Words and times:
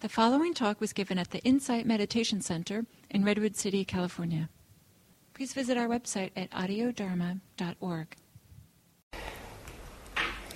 The 0.00 0.08
following 0.08 0.54
talk 0.54 0.80
was 0.80 0.94
given 0.94 1.18
at 1.18 1.30
the 1.30 1.40
Insight 1.40 1.84
Meditation 1.84 2.40
Center 2.40 2.86
in 3.10 3.22
Redwood 3.22 3.54
City, 3.54 3.84
California. 3.84 4.48
Please 5.34 5.52
visit 5.52 5.76
our 5.76 5.88
website 5.88 6.30
at 6.34 6.50
audiodharma.org. 6.52 8.16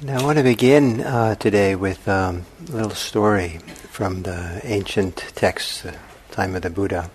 Now, 0.03 0.19
I 0.19 0.25
want 0.25 0.39
to 0.39 0.43
begin 0.43 1.03
uh, 1.03 1.35
today 1.35 1.77
with 1.77 2.09
um, 2.09 2.47
a 2.71 2.73
little 2.73 2.93
story 2.93 3.59
from 3.91 4.23
the 4.23 4.63
ancient 4.65 5.17
texts, 5.35 5.83
the 5.83 5.95
time 6.31 6.55
of 6.55 6.63
the 6.63 6.71
Buddha. 6.71 7.11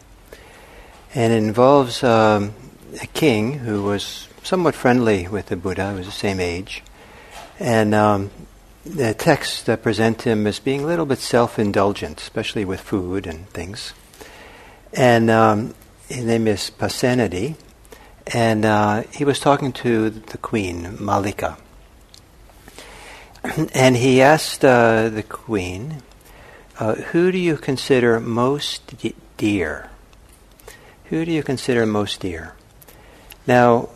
And 1.16 1.34
it 1.34 1.38
involves 1.38 2.04
um, 2.04 2.54
a 3.02 3.08
king 3.08 3.54
who 3.54 3.82
was 3.82 4.30
somewhat 4.44 4.76
friendly 4.76 5.28
with 5.28 5.48
the 5.48 5.56
Buddha, 5.56 5.90
who 5.90 5.98
was 5.98 6.06
the 6.06 6.12
same 6.12 6.40
age. 6.40 6.84
And 7.58 7.96
um, 7.96 8.30
the 8.86 9.14
texts 9.14 9.64
that 9.64 9.84
present 9.84 10.24
him 10.24 10.48
as 10.48 10.60
being 10.60 10.84
a 10.84 10.88
little 10.88 11.06
bit 11.06 11.20
self-indulgent, 11.20 12.20
especially 12.22 12.66
with 12.66 12.80
food 12.80 13.28
and 13.28 13.48
things. 13.50 13.94
And 14.94 15.30
um, 15.30 15.76
his 16.08 16.26
name 16.26 16.48
is 16.48 16.72
Pasenadi, 16.72 17.56
and 18.34 18.66
uh, 18.66 19.04
he 19.12 19.26
was 19.26 19.40
talking 19.40 19.72
to 19.74 20.10
the 20.10 20.38
queen, 20.38 20.98
Mallika. 20.98 21.58
and 23.74 23.96
he 23.96 24.22
asked 24.22 24.66
uh, 24.66 25.10
the 25.10 25.24
queen, 25.24 26.02
uh, 26.80 26.96
Who 26.96 27.32
do 27.32 27.38
you 27.38 27.58
consider 27.58 28.20
most 28.20 28.98
de- 28.98 29.16
dear? 29.38 29.90
Who 31.06 31.26
do 31.26 31.32
you 31.32 31.44
consider 31.44 31.86
most 31.86 32.20
dear? 32.22 32.54
Now, 33.46 33.90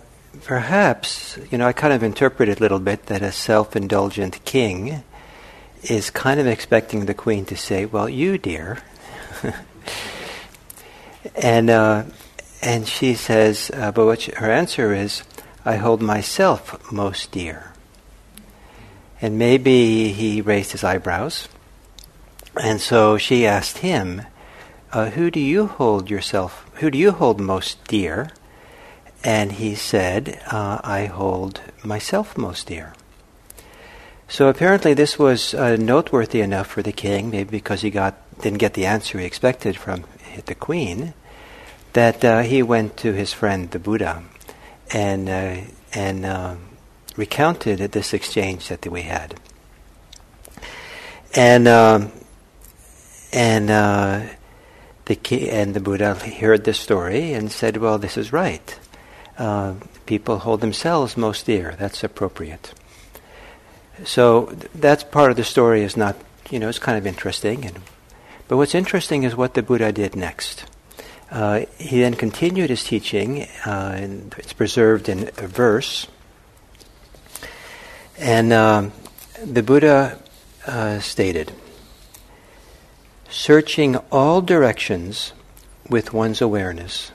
perhaps, 0.43 1.37
you 1.51 1.57
know, 1.57 1.67
I 1.67 1.73
kind 1.73 1.93
of 1.93 2.03
interpret 2.03 2.49
it 2.49 2.59
a 2.59 2.61
little 2.61 2.79
bit 2.79 3.07
that 3.07 3.21
a 3.21 3.31
self 3.31 3.75
indulgent 3.75 4.43
king 4.45 5.03
is 5.83 6.09
kind 6.09 6.39
of 6.39 6.47
expecting 6.47 7.05
the 7.05 7.13
queen 7.13 7.45
to 7.45 7.57
say, 7.57 7.85
Well, 7.85 8.09
you, 8.09 8.37
dear. 8.37 8.79
and, 11.35 11.69
uh, 11.69 12.03
and 12.61 12.87
she 12.87 13.13
says, 13.13 13.69
uh, 13.73 13.91
but 13.91 14.05
what 14.05 14.21
she, 14.21 14.31
her 14.31 14.49
answer 14.49 14.93
is, 14.93 15.23
I 15.65 15.75
hold 15.75 16.01
myself 16.01 16.91
most 16.91 17.31
dear. 17.31 17.73
And 19.21 19.37
maybe 19.37 20.13
he 20.13 20.41
raised 20.41 20.71
his 20.71 20.83
eyebrows. 20.83 21.47
And 22.61 22.79
so 22.79 23.17
she 23.17 23.45
asked 23.45 23.79
him, 23.79 24.23
uh, 24.91 25.09
Who 25.09 25.31
do 25.31 25.39
you 25.39 25.67
hold 25.67 26.09
yourself, 26.09 26.69
who 26.75 26.91
do 26.91 26.97
you 26.97 27.11
hold 27.11 27.39
most 27.39 27.83
dear? 27.85 28.29
And 29.23 29.53
he 29.53 29.75
said, 29.75 30.41
uh, 30.51 30.81
I 30.83 31.05
hold 31.05 31.61
myself 31.83 32.37
most 32.37 32.67
dear. 32.67 32.93
So 34.27 34.49
apparently 34.49 34.93
this 34.93 35.19
was 35.19 35.53
uh, 35.53 35.75
noteworthy 35.77 36.41
enough 36.41 36.67
for 36.67 36.81
the 36.81 36.91
king, 36.91 37.29
maybe 37.29 37.51
because 37.51 37.81
he 37.81 37.89
got 37.89 38.15
didn't 38.41 38.57
get 38.57 38.73
the 38.73 38.85
answer 38.85 39.19
he 39.19 39.25
expected 39.25 39.77
from 39.77 40.05
the 40.45 40.55
queen, 40.55 41.13
that 41.93 42.25
uh, 42.25 42.41
he 42.41 42.63
went 42.63 42.97
to 42.97 43.13
his 43.13 43.31
friend 43.31 43.69
the 43.71 43.79
Buddha 43.79 44.23
and 44.91 45.29
uh, 45.29 45.57
and 45.93 46.25
uh, 46.25 46.55
recounted 47.15 47.79
this 47.91 48.13
exchange 48.13 48.67
that 48.69 48.85
we 48.87 49.03
had. 49.03 49.39
And 51.35 51.67
um, 51.67 52.11
and 53.31 53.69
uh, 53.69 54.21
the 55.05 55.15
ki- 55.15 55.49
and 55.49 55.73
the 55.73 55.79
Buddha 55.79 56.15
heard 56.15 56.63
this 56.63 56.79
story 56.79 57.33
and 57.33 57.51
said, 57.51 57.77
"Well, 57.77 57.97
this 57.97 58.17
is 58.17 58.33
right." 58.33 58.79
Uh, 59.37 59.73
people 60.05 60.39
hold 60.39 60.61
themselves 60.61 61.17
most 61.17 61.45
dear. 61.45 61.75
That's 61.77 62.03
appropriate. 62.03 62.73
So 64.03 64.45
th- 64.45 64.71
that's 64.75 65.03
part 65.03 65.31
of 65.31 65.37
the 65.37 65.43
story 65.43 65.83
is 65.83 65.97
not, 65.97 66.15
you 66.49 66.59
know, 66.59 66.69
it's 66.69 66.79
kind 66.79 66.97
of 66.97 67.07
interesting. 67.07 67.65
And, 67.65 67.81
but 68.47 68.57
what's 68.57 68.75
interesting 68.75 69.23
is 69.23 69.35
what 69.35 69.53
the 69.53 69.63
Buddha 69.63 69.91
did 69.91 70.15
next. 70.15 70.65
Uh, 71.31 71.65
he 71.79 72.01
then 72.01 72.13
continued 72.13 72.69
his 72.69 72.83
teaching, 72.83 73.43
uh, 73.65 73.95
and 73.97 74.35
it's 74.37 74.53
preserved 74.53 75.09
in 75.09 75.29
a 75.37 75.47
verse. 75.47 76.07
And 78.19 78.53
um, 78.53 78.91
the 79.43 79.63
Buddha 79.63 80.19
uh, 80.67 80.99
stated, 80.99 81.51
searching 83.29 83.95
all 84.11 84.41
directions 84.41 85.33
with 85.89 86.13
one's 86.13 86.39
awareness 86.39 87.11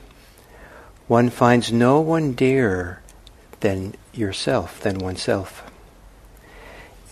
one 1.09 1.31
finds 1.31 1.73
no 1.73 2.01
one 2.01 2.33
dearer 2.33 3.01
than 3.61 3.95
yourself, 4.13 4.81
than 4.81 4.99
oneself. 4.99 5.65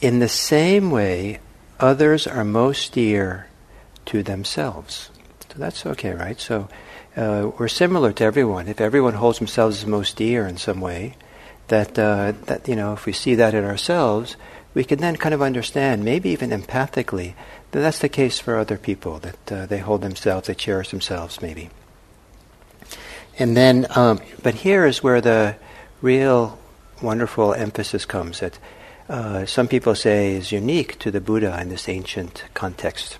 In 0.00 0.18
the 0.18 0.28
same 0.28 0.90
way, 0.90 1.40
others 1.80 2.26
are 2.26 2.44
most 2.44 2.92
dear 2.92 3.48
to 4.04 4.22
themselves. 4.22 5.10
So 5.48 5.58
that's 5.58 5.86
okay, 5.86 6.12
right? 6.12 6.38
So 6.38 6.68
uh, 7.16 7.50
we're 7.58 7.68
similar 7.68 8.12
to 8.12 8.24
everyone. 8.24 8.68
If 8.68 8.80
everyone 8.80 9.14
holds 9.14 9.38
themselves 9.38 9.78
as 9.78 9.86
most 9.86 10.16
dear 10.16 10.46
in 10.46 10.58
some 10.58 10.80
way, 10.80 11.16
that 11.68 11.98
uh, 11.98 12.32
that 12.44 12.68
you 12.68 12.76
know, 12.76 12.92
if 12.92 13.06
we 13.06 13.12
see 13.12 13.34
that 13.36 13.54
in 13.54 13.64
ourselves, 13.64 14.36
we 14.74 14.84
can 14.84 14.98
then 14.98 15.16
kind 15.16 15.34
of 15.34 15.42
understand, 15.42 16.04
maybe 16.04 16.28
even 16.30 16.50
empathically, 16.50 17.34
that 17.70 17.80
that's 17.80 17.98
the 17.98 18.08
case 18.08 18.38
for 18.38 18.58
other 18.58 18.76
people. 18.76 19.18
That 19.18 19.52
uh, 19.52 19.66
they 19.66 19.78
hold 19.78 20.02
themselves, 20.02 20.46
they 20.46 20.54
cherish 20.54 20.90
themselves, 20.90 21.40
maybe. 21.40 21.70
And 23.38 23.56
then, 23.56 23.86
um, 23.90 24.20
but 24.42 24.54
here 24.54 24.86
is 24.86 25.02
where 25.02 25.20
the 25.20 25.56
real 26.00 26.58
wonderful 27.02 27.52
emphasis 27.52 28.06
comes 28.06 28.40
that 28.40 28.58
uh, 29.08 29.46
some 29.46 29.68
people 29.68 29.94
say 29.94 30.34
is 30.34 30.52
unique 30.52 30.98
to 31.00 31.10
the 31.10 31.20
Buddha 31.20 31.58
in 31.60 31.68
this 31.68 31.88
ancient 31.88 32.44
context. 32.54 33.18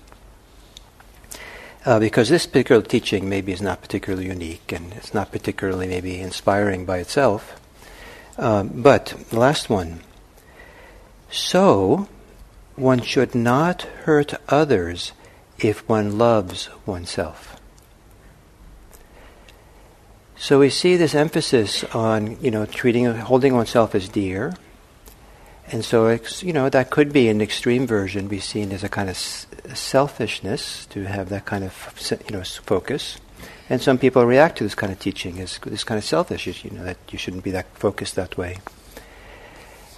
Uh, 1.85 1.99
because 1.99 2.27
this 2.27 2.45
particular 2.45 2.81
teaching 2.81 3.29
maybe 3.29 3.53
is 3.53 3.61
not 3.61 3.81
particularly 3.81 4.27
unique 4.27 4.73
and 4.73 4.91
it's 4.93 5.13
not 5.13 5.31
particularly 5.31 5.87
maybe 5.87 6.19
inspiring 6.19 6.85
by 6.85 6.97
itself. 6.97 7.59
Um, 8.37 8.69
but 8.73 9.13
the 9.29 9.39
last 9.39 9.69
one. 9.69 10.01
So, 11.29 12.09
one 12.75 13.01
should 13.01 13.33
not 13.33 13.83
hurt 14.03 14.33
others 14.49 15.13
if 15.59 15.87
one 15.87 16.17
loves 16.17 16.69
oneself. 16.85 17.56
So 20.39 20.59
we 20.59 20.69
see 20.69 20.97
this 20.97 21.15
emphasis 21.15 21.83
on, 21.95 22.39
you 22.41 22.51
know, 22.51 22.67
treating, 22.67 23.05
holding 23.05 23.55
oneself 23.55 23.95
as 23.95 24.07
dear. 24.07 24.53
And 25.71 25.83
so, 25.83 26.07
it's, 26.07 26.43
you 26.43 26.53
know, 26.53 26.69
that 26.69 26.91
could 26.91 27.11
be 27.11 27.27
an 27.27 27.41
extreme 27.41 27.87
version, 27.87 28.27
be 28.27 28.39
seen 28.39 28.71
as 28.71 28.83
a 28.83 28.89
kind 28.89 29.09
of 29.09 29.17
selfishness 29.17 30.85
to 30.87 31.05
have 31.05 31.29
that 31.29 31.45
kind 31.45 31.63
of, 31.63 32.21
you 32.29 32.37
know, 32.37 32.43
focus. 32.43 33.17
And 33.69 33.81
some 33.81 33.97
people 33.97 34.25
react 34.25 34.59
to 34.59 34.63
this 34.63 34.75
kind 34.75 34.93
of 34.93 34.99
teaching 34.99 35.39
as 35.41 35.57
this 35.57 35.83
kind 35.83 35.97
of 35.97 36.05
selfish, 36.05 36.63
you 36.63 36.71
know, 36.71 36.83
that 36.83 36.97
you 37.09 37.17
shouldn't 37.17 37.43
be 37.43 37.51
that 37.51 37.67
focused 37.75 38.15
that 38.15 38.37
way. 38.37 38.59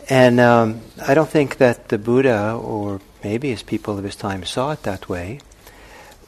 And 0.10 0.40
um, 0.40 0.82
I 1.06 1.14
don't 1.14 1.30
think 1.30 1.58
that 1.58 1.90
the 1.90 2.00
Buddha, 2.00 2.54
or 2.54 3.02
maybe 3.24 3.50
his 3.50 3.62
people 3.62 3.98
of 3.98 4.06
his 4.06 4.16
time, 4.16 4.44
saw 4.46 4.72
it 4.72 4.84
that 4.84 5.08
way. 5.10 5.42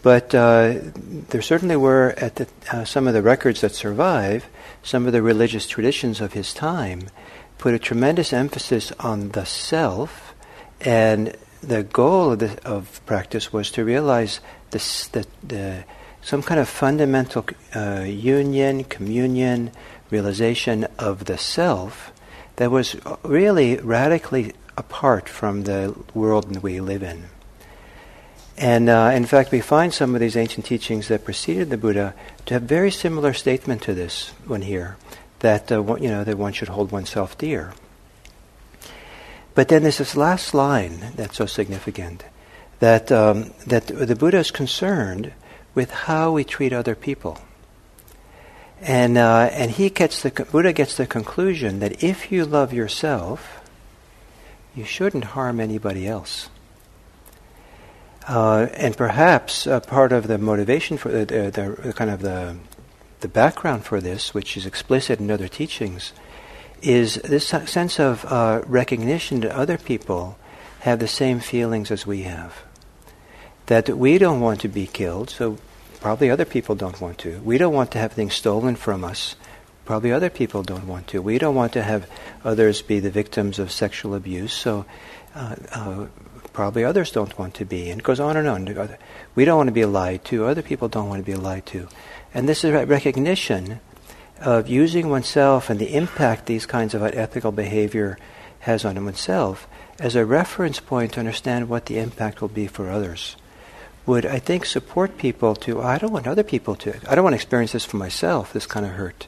But 0.02 0.34
uh, 0.34 0.80
there 1.30 1.42
certainly 1.42 1.76
were, 1.76 2.16
at 2.18 2.36
the, 2.38 2.48
uh, 2.72 2.86
some 2.86 3.08
of 3.08 3.14
the 3.14 3.22
records 3.22 3.62
that 3.62 3.76
survive, 3.76 4.46
some 4.82 5.06
of 5.06 5.14
the 5.14 5.22
religious 5.22 5.68
traditions 5.68 6.22
of 6.22 6.34
his 6.34 6.54
time 6.54 7.10
put 7.60 7.76
a 7.76 7.80
tremendous 7.80 8.34
emphasis 8.34 8.92
on 9.00 9.30
the 9.30 9.46
self, 9.46 10.34
and 10.80 11.36
the 11.62 11.84
goal 11.84 12.32
of, 12.32 12.40
the, 12.40 12.60
of 12.68 13.00
practice 13.06 13.54
was 13.54 13.70
to 13.72 13.86
realize 13.86 14.40
this, 14.72 15.08
the, 15.10 15.28
the, 15.44 15.84
some 16.22 16.42
kind 16.42 16.60
of 16.60 16.68
fundamental 16.68 17.46
uh, 17.76 18.04
union, 18.08 18.84
communion, 18.84 19.72
realization 20.10 20.86
of 20.98 21.26
the 21.26 21.38
self 21.38 22.12
that 22.56 22.72
was 22.72 22.96
really 23.24 23.78
radically 23.78 24.54
apart 24.78 25.30
from 25.30 25.64
the 25.64 25.96
world 26.16 26.62
we 26.64 26.80
live 26.80 27.04
in. 27.04 27.26
And 28.62 28.90
uh, 28.90 29.10
in 29.16 29.26
fact, 29.26 29.52
we 29.52 29.60
find 29.60 29.92
some 29.92 30.14
of 30.14 30.22
these 30.22 30.38
ancient 30.38 30.68
teachings 30.68 31.08
that 31.08 31.26
preceded 31.26 31.72
the 31.72 31.78
Buddha 31.78 32.14
to 32.46 32.54
have 32.54 32.62
very 32.62 32.92
similar 32.92 33.34
statement 33.34 33.82
to 33.82 33.96
this 33.96 34.30
one 34.46 34.62
here, 34.62 34.98
that 35.40 35.72
uh, 35.72 35.84
you 35.96 36.10
know 36.10 36.24
that 36.24 36.38
one 36.38 36.54
should 36.54 36.68
hold 36.68 36.92
oneself 36.92 37.36
dear. 37.40 37.74
But 39.56 39.68
then 39.68 39.82
there's 39.82 39.98
this 39.98 40.16
last 40.16 40.54
line 40.54 41.12
that's 41.16 41.38
so 41.38 41.48
significant, 41.48 42.24
that 42.80 43.12
um, 43.12 43.52
that 43.66 43.88
the 43.88 44.16
Buddha 44.16 44.38
is 44.38 44.52
concerned 44.52 45.34
with 45.74 45.90
how 45.90 46.32
we 46.32 46.44
treat 46.44 46.72
other 46.72 46.94
people. 46.94 47.40
And 48.80 49.18
uh, 49.18 49.50
and 49.54 49.72
he 49.72 49.90
gets 49.90 50.22
the 50.22 50.30
Buddha 50.30 50.72
gets 50.72 50.98
the 50.98 51.08
conclusion 51.08 51.80
that 51.80 52.04
if 52.04 52.32
you 52.32 52.46
love 52.46 52.74
yourself, 52.74 53.60
you 54.76 54.86
shouldn't 54.86 55.34
harm 55.34 55.60
anybody 55.60 56.06
else. 56.06 56.50
Uh, 58.28 58.68
and 58.74 58.96
perhaps 58.96 59.66
uh, 59.66 59.80
part 59.80 60.12
of 60.12 60.28
the 60.28 60.38
motivation 60.38 60.98
for 60.98 61.10
the, 61.10 61.26
the, 61.26 61.80
the, 61.82 61.94
kind 61.94 62.10
of 62.12 62.22
the, 62.22 62.56
the 63.22 63.28
background 63.28 63.84
for 63.84 64.00
this, 64.00 64.34
which 64.34 64.56
is 64.56 64.66
explicit 64.66 65.20
in 65.20 65.32
other 65.32 65.48
teachings, 65.48 66.14
is 66.82 67.16
this 67.16 67.48
sense 67.48 68.00
of 68.00 68.26
uh, 68.26 68.62
recognition 68.68 69.42
that 69.42 69.52
other 69.52 69.78
people 69.78 70.38
have 70.82 71.00
the 71.00 71.08
same 71.08 71.40
feelings 71.40 71.92
as 71.92 72.06
we 72.08 72.24
have. 72.24 72.64
that 73.68 73.90
we 73.90 74.18
don't 74.18 74.42
want 74.42 74.60
to 74.62 74.68
be 74.68 74.88
killed, 74.88 75.30
so 75.30 75.58
probably 76.02 76.30
other 76.30 76.46
people 76.46 76.76
don't 76.76 77.00
want 77.00 77.18
to. 77.20 77.40
We 77.40 77.58
don't 77.58 77.74
want 77.74 77.92
to 77.92 78.00
have 78.00 78.12
things 78.14 78.34
stolen 78.34 78.76
from 78.76 79.04
us. 79.04 79.36
Probably 79.86 80.12
other 80.12 80.30
people 80.30 80.64
don't 80.64 80.88
want 80.88 81.08
to. 81.08 81.22
We 81.22 81.38
don't 81.38 81.56
want 81.56 81.74
to 81.74 81.84
have 81.84 82.10
others 82.44 82.82
be 82.82 83.00
the 83.00 83.12
victims 83.12 83.60
of 83.60 83.72
sexual 83.72 84.16
abuse, 84.16 84.54
so 84.54 84.86
uh, 85.36 85.56
uh, 85.72 86.06
probably 86.54 86.84
others 86.84 87.12
don't 87.12 87.38
want 87.38 87.54
to 87.56 87.66
be. 87.66 87.90
And 87.90 88.02
it 88.02 88.04
goes 88.04 88.20
on 88.20 88.38
and 88.38 88.48
on. 88.48 88.98
We 89.36 89.46
don't 89.46 89.58
want 89.58 89.68
to 89.68 89.74
be 89.74 89.86
lied 89.86 90.26
to. 90.26 90.46
Other 90.46 90.62
people 90.62 90.88
don't 90.88 91.10
want 91.10 91.26
to 91.26 91.32
be 91.32 91.38
lied 91.38 91.66
to. 91.68 91.88
And 92.34 92.48
this 92.48 92.64
is 92.64 92.72
recognition 92.72 93.80
of 94.40 94.68
using 94.68 95.10
oneself 95.10 95.70
and 95.70 95.80
the 95.80 95.96
impact 95.96 96.46
these 96.46 96.66
kinds 96.66 96.94
of 96.94 97.02
unethical 97.02 97.52
behavior 97.52 98.18
has 98.62 98.86
on 98.86 99.04
oneself 99.04 99.68
as 100.00 100.16
a 100.16 100.26
reference 100.26 100.80
point 100.80 101.14
to 101.14 101.20
understand 101.20 101.70
what 101.70 101.86
the 101.86 102.00
impact 102.00 102.42
will 102.42 102.48
be 102.48 102.68
for 102.68 102.90
others 102.90 103.36
would, 104.06 104.26
I 104.26 104.40
think, 104.40 104.66
support 104.66 105.18
people 105.18 105.56
to, 105.58 105.82
I 105.82 105.98
don't 105.98 106.12
want 106.12 106.28
other 106.28 106.44
people 106.44 106.76
to, 106.78 107.00
I 107.08 107.16
don't 107.16 107.24
want 107.24 107.34
to 107.34 107.38
experience 107.38 107.74
this 107.74 107.86
for 107.86 107.98
myself, 107.98 108.52
this 108.52 108.66
kind 108.66 108.86
of 108.86 108.94
hurt. 108.94 109.28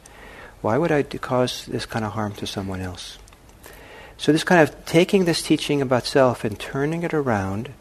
Why 0.61 0.77
would 0.77 0.91
I 0.91 1.03
cause 1.03 1.65
this 1.67 1.85
kind 1.85 2.03
of 2.03 2.13
harm 2.13 2.33
to 2.35 2.47
someone 2.47 2.81
else? 2.81 3.17
So, 4.23 4.31
this 4.31 4.45
kind 4.45 4.61
of 4.61 4.85
taking 4.85 5.25
this 5.25 5.41
teaching 5.41 5.81
about 5.81 6.05
self 6.05 6.45
and 6.45 6.57
turning 6.57 7.03
it 7.03 7.13
around 7.13 7.73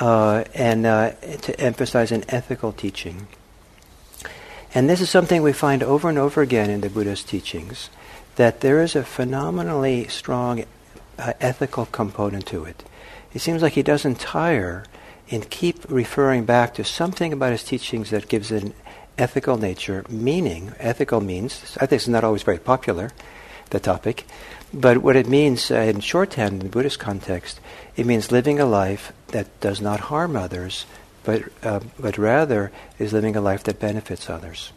uh, 0.00 0.44
and 0.54 0.86
uh, 0.86 1.10
to 1.42 1.60
emphasize 1.60 2.10
an 2.10 2.24
ethical 2.30 2.72
teaching. 2.72 3.26
And 4.72 4.88
this 4.88 5.02
is 5.02 5.10
something 5.10 5.42
we 5.42 5.52
find 5.52 5.82
over 5.82 6.08
and 6.08 6.16
over 6.16 6.40
again 6.40 6.70
in 6.70 6.80
the 6.80 6.88
Buddha's 6.88 7.22
teachings 7.22 7.90
that 8.36 8.62
there 8.62 8.80
is 8.80 8.96
a 8.96 9.04
phenomenally 9.04 10.08
strong 10.08 10.64
uh, 11.18 11.34
ethical 11.42 11.84
component 11.84 12.46
to 12.46 12.64
it. 12.64 12.82
It 13.34 13.40
seems 13.40 13.60
like 13.60 13.74
he 13.74 13.82
doesn't 13.82 14.18
tire 14.18 14.86
and 15.30 15.50
keep 15.50 15.84
referring 15.90 16.46
back 16.46 16.72
to 16.76 16.84
something 16.84 17.34
about 17.34 17.52
his 17.52 17.64
teachings 17.64 18.08
that 18.08 18.30
gives 18.30 18.50
an 18.50 18.72
ethical 19.18 19.58
nature, 19.58 20.06
meaning, 20.08 20.72
ethical 20.78 21.20
means, 21.20 21.76
I 21.78 21.84
think 21.84 22.00
it's 22.00 22.08
not 22.08 22.24
always 22.24 22.44
very 22.44 22.58
popular, 22.58 23.12
the 23.68 23.80
topic, 23.80 24.24
but 24.76 24.98
what 24.98 25.16
it 25.16 25.26
means 25.28 25.70
uh, 25.70 25.76
in 25.76 26.00
shorthand 26.00 26.54
in 26.54 26.58
the 26.60 26.68
Buddhist 26.68 26.98
context, 26.98 27.60
it 27.96 28.06
means 28.06 28.30
living 28.30 28.60
a 28.60 28.66
life 28.66 29.12
that 29.28 29.60
does 29.60 29.80
not 29.80 30.00
harm 30.00 30.36
others, 30.36 30.86
but, 31.24 31.42
uh, 31.62 31.80
but 31.98 32.18
rather 32.18 32.70
is 32.98 33.12
living 33.12 33.36
a 33.36 33.40
life 33.40 33.64
that 33.64 33.80
benefits 33.80 34.28
others. 34.28 34.72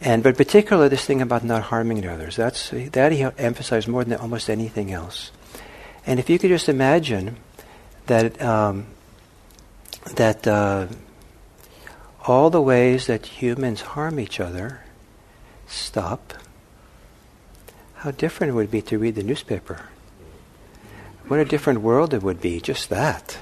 And 0.00 0.22
but 0.22 0.36
particularly 0.36 0.88
this 0.88 1.06
thing 1.06 1.22
about 1.22 1.44
not 1.44 1.62
harming 1.62 2.06
others, 2.06 2.36
that's, 2.36 2.70
that 2.70 3.12
he 3.12 3.22
emphasized 3.22 3.88
more 3.88 4.04
than 4.04 4.18
almost 4.18 4.50
anything 4.50 4.92
else. 4.92 5.30
And 6.06 6.18
if 6.18 6.28
you 6.28 6.38
could 6.38 6.50
just 6.50 6.68
imagine 6.68 7.36
that 8.06 8.40
um, 8.42 8.86
that 10.16 10.46
uh, 10.46 10.86
all 12.26 12.50
the 12.50 12.60
ways 12.60 13.06
that 13.06 13.26
humans 13.26 13.80
harm 13.80 14.20
each 14.20 14.40
other 14.40 14.82
stop, 15.66 16.34
how 18.04 18.10
different 18.10 18.50
it 18.50 18.54
would 18.54 18.70
be 18.70 18.82
to 18.82 18.98
read 18.98 19.14
the 19.14 19.22
newspaper. 19.22 19.80
What 21.26 21.40
a 21.40 21.44
different 21.46 21.80
world 21.80 22.12
it 22.12 22.22
would 22.22 22.38
be, 22.38 22.60
just 22.60 22.90
that. 22.90 23.38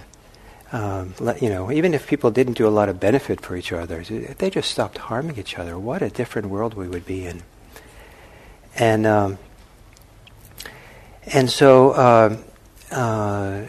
Um, 0.70 1.14
you 1.40 1.50
know, 1.50 1.72
even 1.72 1.94
if 1.94 2.06
people 2.06 2.30
didn't 2.30 2.52
do 2.52 2.68
a 2.68 2.70
lot 2.70 2.88
of 2.88 3.00
benefit 3.00 3.40
for 3.40 3.56
each 3.56 3.72
other, 3.72 4.04
if 4.08 4.38
they 4.38 4.50
just 4.50 4.70
stopped 4.70 4.98
harming 4.98 5.36
each 5.36 5.58
other, 5.58 5.76
what 5.76 6.00
a 6.00 6.10
different 6.10 6.48
world 6.48 6.74
we 6.74 6.86
would 6.86 7.04
be 7.04 7.26
in. 7.26 7.42
And 8.76 9.04
um, 9.04 9.38
and 11.26 11.50
so 11.50 11.90
uh, 11.90 12.36
uh, 12.92 13.66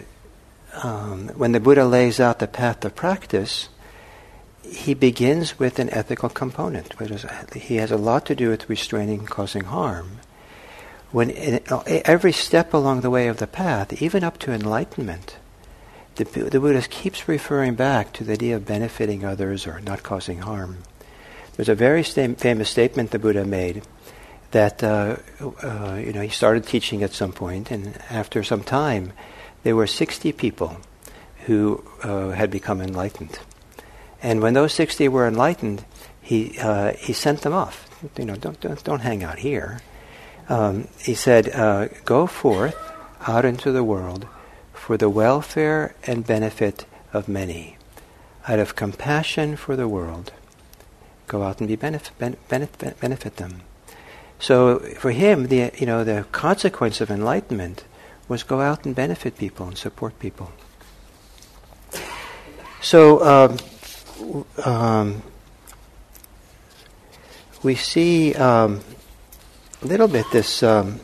um, 0.76 1.28
when 1.30 1.54
the 1.54 1.60
Buddha 1.60 1.86
lays 1.86 2.20
out 2.20 2.38
the 2.38 2.48
path 2.48 2.86
of 2.86 2.96
practice, 2.96 3.68
he 4.62 4.94
begins 4.94 5.58
with 5.58 5.80
an 5.80 5.90
ethical 5.90 6.30
component. 6.30 6.94
Is, 7.02 7.26
he 7.56 7.78
has 7.78 7.90
a 7.90 7.98
lot 7.98 8.28
to 8.28 8.36
do 8.36 8.50
with 8.50 8.70
restraining 8.70 9.26
causing 9.26 9.64
harm. 9.64 10.20
When 11.14 11.30
in, 11.30 11.62
every 11.86 12.32
step 12.32 12.74
along 12.74 13.02
the 13.02 13.12
way 13.12 13.28
of 13.28 13.38
the 13.38 13.46
path, 13.46 14.02
even 14.02 14.24
up 14.24 14.40
to 14.40 14.52
enlightenment, 14.52 15.38
the, 16.16 16.24
the 16.24 16.60
Buddha 16.60 16.82
keeps 16.82 17.28
referring 17.28 17.76
back 17.76 18.14
to 18.14 18.24
the 18.24 18.34
idea 18.34 18.56
of 18.56 18.66
benefiting 18.66 19.24
others 19.24 19.68
or 19.68 19.80
not 19.80 20.02
causing 20.02 20.40
harm. 20.40 20.80
There's 21.56 21.70
a 21.70 21.76
very 21.76 22.04
sta- 22.04 22.34
famous 22.34 22.72
statement 22.72 23.12
the 23.12 23.20
Buddha 23.20 23.46
made 23.46 23.84
that 24.50 24.84
uh, 24.84 25.18
uh, 25.62 26.02
you 26.04 26.14
know 26.14 26.22
he 26.22 26.30
started 26.30 26.66
teaching 26.66 27.04
at 27.04 27.14
some 27.14 27.32
point, 27.32 27.70
and 27.70 27.96
after 28.10 28.44
some 28.44 28.64
time, 28.64 29.14
there 29.62 29.76
were 29.76 29.86
60 29.86 30.32
people 30.32 30.78
who 31.46 31.84
uh, 32.02 32.32
had 32.32 32.50
become 32.50 32.82
enlightened. 32.82 33.38
And 34.24 34.42
when 34.42 34.56
those 34.56 34.74
60 34.74 35.10
were 35.10 35.28
enlightened, 35.28 35.86
he, 36.22 36.58
uh, 36.58 36.94
he 36.94 37.14
sent 37.14 37.42
them 37.42 37.54
off. 37.54 37.88
You 38.18 38.26
know, 38.26 38.36
don't, 38.36 38.60
don't, 38.60 38.84
don't 38.84 39.02
hang 39.02 39.24
out 39.24 39.38
here. 39.40 39.82
Um, 40.50 40.88
he 41.00 41.14
said, 41.14 41.50
uh, 41.50 41.88
go 42.06 42.28
forth 42.28 42.76
out 43.28 43.46
into 43.46 43.72
the 43.72 43.84
world 43.84 44.28
for 44.74 44.98
the 44.98 45.10
welfare 45.10 45.96
and 46.06 46.28
benefit 46.28 46.86
of 47.14 47.28
many. 47.28 47.78
Out 48.48 48.60
of 48.60 48.76
compassion 48.76 49.56
for 49.56 49.76
the 49.76 49.88
world, 49.88 50.34
go 51.28 51.44
out 51.44 51.60
and 51.60 51.68
be 51.68 51.78
benefit, 51.78 52.12
benefit, 52.50 53.00
benefit 53.00 53.38
them. 53.38 53.62
So 54.40 54.80
for 55.00 55.12
him, 55.12 55.48
the, 55.48 55.72
you 55.78 55.86
know, 55.86 56.04
the 56.04 56.26
consequence 56.34 57.00
of 57.00 57.10
enlightenment 57.10 57.86
was 58.28 58.44
go 58.44 58.60
out 58.60 58.86
and 58.86 58.94
benefit 58.94 59.38
people 59.38 59.68
and 59.68 59.78
support 59.78 60.20
people. 60.20 60.52
So 62.82 63.24
um, 63.24 63.58
um, 64.66 65.22
we 67.64 67.76
see 67.76 68.34
um, 68.36 68.82
a 69.84 69.88
little 69.88 70.08
bit 70.08 70.26
this, 70.32 70.64
um, 70.64 71.00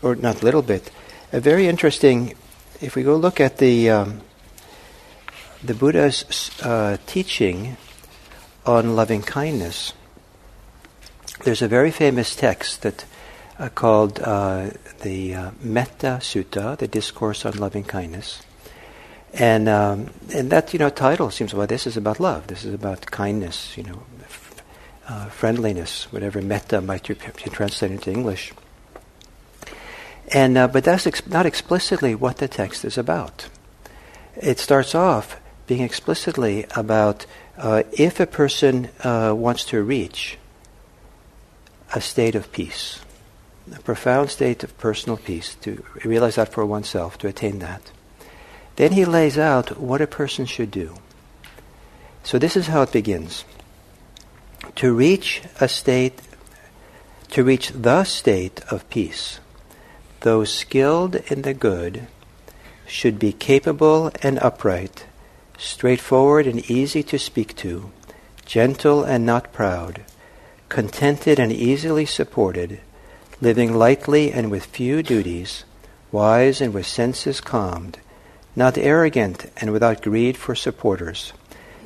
or 0.00 0.14
not 0.14 0.40
a 0.40 0.44
little 0.44 0.62
bit, 0.62 0.90
a 1.32 1.40
very 1.40 1.66
interesting. 1.66 2.34
If 2.80 2.94
we 2.94 3.02
go 3.02 3.16
look 3.16 3.40
at 3.40 3.58
the 3.58 3.90
um, 3.90 4.20
the 5.62 5.74
Buddha's 5.74 6.50
uh, 6.62 6.98
teaching 7.06 7.76
on 8.66 8.94
loving 8.94 9.22
kindness, 9.22 9.94
there's 11.44 11.62
a 11.62 11.68
very 11.68 11.90
famous 11.90 12.36
text 12.36 12.82
that 12.82 13.04
uh, 13.58 13.68
called 13.68 14.20
uh, 14.20 14.70
the 15.02 15.34
uh, 15.34 15.50
Metta 15.60 16.18
Sutta, 16.20 16.76
the 16.78 16.88
Discourse 16.88 17.44
on 17.44 17.56
Loving 17.56 17.84
Kindness. 17.84 18.42
And, 19.32 19.68
um, 19.68 20.10
and 20.32 20.50
that, 20.50 20.72
you 20.72 20.78
know, 20.78 20.90
title 20.90 21.30
seems, 21.30 21.52
well, 21.52 21.66
this 21.66 21.86
is 21.88 21.96
about 21.96 22.20
love. 22.20 22.46
This 22.46 22.64
is 22.64 22.72
about 22.72 23.06
kindness, 23.06 23.76
you 23.76 23.82
know, 23.82 24.02
uh, 25.08 25.26
friendliness, 25.26 26.12
whatever 26.12 26.40
metta 26.40 26.80
might 26.80 27.06
be 27.06 27.14
translated 27.14 27.98
into 27.98 28.10
English. 28.10 28.52
And, 30.32 30.56
uh, 30.56 30.68
but 30.68 30.84
that's 30.84 31.06
ex- 31.06 31.26
not 31.26 31.46
explicitly 31.46 32.14
what 32.14 32.38
the 32.38 32.48
text 32.48 32.84
is 32.84 32.96
about. 32.96 33.48
It 34.36 34.58
starts 34.58 34.94
off 34.94 35.40
being 35.66 35.82
explicitly 35.82 36.66
about 36.74 37.26
uh, 37.56 37.84
if 37.92 38.20
a 38.20 38.26
person 38.26 38.88
uh, 39.02 39.32
wants 39.36 39.64
to 39.66 39.82
reach 39.82 40.38
a 41.94 42.00
state 42.00 42.34
of 42.34 42.50
peace, 42.50 43.00
a 43.74 43.80
profound 43.80 44.30
state 44.30 44.64
of 44.64 44.76
personal 44.78 45.16
peace, 45.16 45.54
to 45.56 45.84
realize 46.04 46.34
that 46.34 46.52
for 46.52 46.66
oneself, 46.66 47.16
to 47.18 47.28
attain 47.28 47.60
that. 47.60 47.92
Then 48.76 48.92
he 48.92 49.04
lays 49.04 49.38
out 49.38 49.78
what 49.78 50.00
a 50.00 50.06
person 50.06 50.46
should 50.46 50.70
do. 50.70 50.96
So 52.24 52.38
this 52.38 52.56
is 52.56 52.66
how 52.66 52.82
it 52.82 52.92
begins. 52.92 53.44
To 54.76 54.92
reach 54.92 55.42
a 55.60 55.68
state, 55.68 56.20
to 57.30 57.44
reach 57.44 57.70
the 57.70 58.04
state 58.04 58.60
of 58.70 58.88
peace, 58.90 59.38
those 60.20 60.52
skilled 60.52 61.16
in 61.30 61.42
the 61.42 61.54
good 61.54 62.08
should 62.86 63.18
be 63.18 63.32
capable 63.32 64.10
and 64.22 64.38
upright, 64.40 65.06
straightforward 65.56 66.46
and 66.46 66.68
easy 66.70 67.02
to 67.04 67.18
speak 67.18 67.54
to, 67.56 67.92
gentle 68.44 69.04
and 69.04 69.24
not 69.24 69.52
proud, 69.52 70.02
contented 70.68 71.38
and 71.38 71.52
easily 71.52 72.04
supported, 72.04 72.80
living 73.40 73.74
lightly 73.74 74.32
and 74.32 74.50
with 74.50 74.66
few 74.66 75.02
duties, 75.02 75.64
wise 76.10 76.60
and 76.60 76.74
with 76.74 76.86
senses 76.86 77.40
calmed, 77.40 77.98
not 78.56 78.76
arrogant 78.76 79.50
and 79.56 79.72
without 79.72 80.02
greed 80.02 80.36
for 80.36 80.54
supporters, 80.54 81.32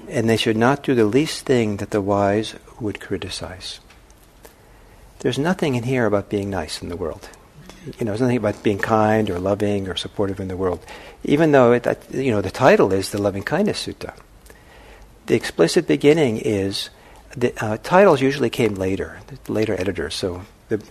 and 0.08 0.28
they 0.28 0.36
should 0.36 0.56
not 0.56 0.82
do 0.82 0.94
the 0.94 1.04
least 1.04 1.44
thing 1.44 1.76
that 1.76 1.90
the 1.90 2.00
wise 2.00 2.54
would 2.80 3.00
criticize. 3.00 3.80
There's 5.20 5.38
nothing 5.38 5.74
in 5.74 5.82
here 5.82 6.06
about 6.06 6.28
being 6.28 6.50
nice 6.50 6.80
in 6.82 6.88
the 6.88 6.96
world. 6.96 7.28
You 7.84 8.04
know, 8.04 8.12
there's 8.12 8.20
nothing 8.20 8.36
about 8.36 8.62
being 8.62 8.78
kind 8.78 9.30
or 9.30 9.38
loving 9.38 9.88
or 9.88 9.96
supportive 9.96 10.40
in 10.40 10.48
the 10.48 10.56
world, 10.56 10.84
even 11.24 11.52
though 11.52 11.72
it, 11.72 11.86
you 12.12 12.30
know 12.30 12.40
the 12.40 12.50
title 12.50 12.92
is 12.92 13.10
the 13.10 13.20
Loving 13.20 13.42
Kindness 13.42 13.86
Sutta. 13.86 14.14
The 15.26 15.34
explicit 15.34 15.86
beginning 15.86 16.38
is 16.38 16.90
the 17.36 17.52
uh, 17.62 17.78
titles 17.78 18.20
usually 18.20 18.50
came 18.50 18.74
later, 18.74 19.20
later 19.48 19.74
editors. 19.78 20.14
So 20.14 20.42
the 20.68 20.82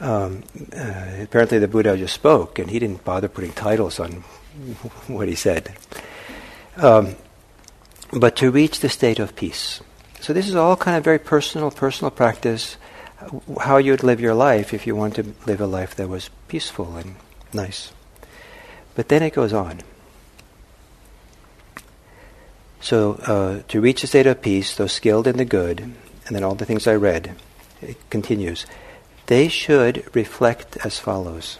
um, 0.00 0.44
uh, 0.76 1.22
apparently 1.22 1.58
the 1.58 1.68
Buddha 1.68 1.96
just 1.96 2.14
spoke, 2.14 2.58
and 2.58 2.70
he 2.70 2.78
didn't 2.78 3.04
bother 3.04 3.28
putting 3.28 3.52
titles 3.52 3.98
on 3.98 4.12
what 5.06 5.28
he 5.28 5.34
said. 5.34 5.74
Um, 6.76 7.16
but 8.12 8.36
to 8.36 8.50
reach 8.50 8.80
the 8.80 8.88
state 8.88 9.18
of 9.18 9.36
peace. 9.36 9.80
So 10.20 10.32
this 10.32 10.48
is 10.48 10.56
all 10.56 10.76
kind 10.76 10.96
of 10.96 11.04
very 11.04 11.18
personal, 11.18 11.70
personal 11.70 12.10
practice, 12.10 12.76
how 13.60 13.76
you'd 13.78 14.02
live 14.02 14.20
your 14.20 14.34
life 14.34 14.72
if 14.72 14.86
you 14.86 14.94
want 14.96 15.14
to 15.16 15.34
live 15.46 15.60
a 15.60 15.66
life 15.66 15.94
that 15.96 16.08
was 16.08 16.30
peaceful 16.48 16.96
and 16.96 17.16
nice. 17.52 17.92
But 18.94 19.08
then 19.08 19.22
it 19.22 19.34
goes 19.34 19.52
on. 19.52 19.80
So 22.80 23.14
uh, 23.26 23.62
to 23.68 23.80
reach 23.80 24.04
a 24.04 24.06
state 24.06 24.26
of 24.26 24.40
peace, 24.40 24.74
those 24.76 24.92
skilled 24.92 25.26
in 25.26 25.36
the 25.36 25.44
good, 25.44 25.80
and 25.80 26.36
then 26.36 26.44
all 26.44 26.54
the 26.54 26.64
things 26.64 26.86
I 26.86 26.94
read, 26.94 27.34
it 27.82 27.96
continues. 28.10 28.66
They 29.26 29.48
should 29.48 30.04
reflect 30.14 30.78
as 30.84 30.98
follows. 30.98 31.58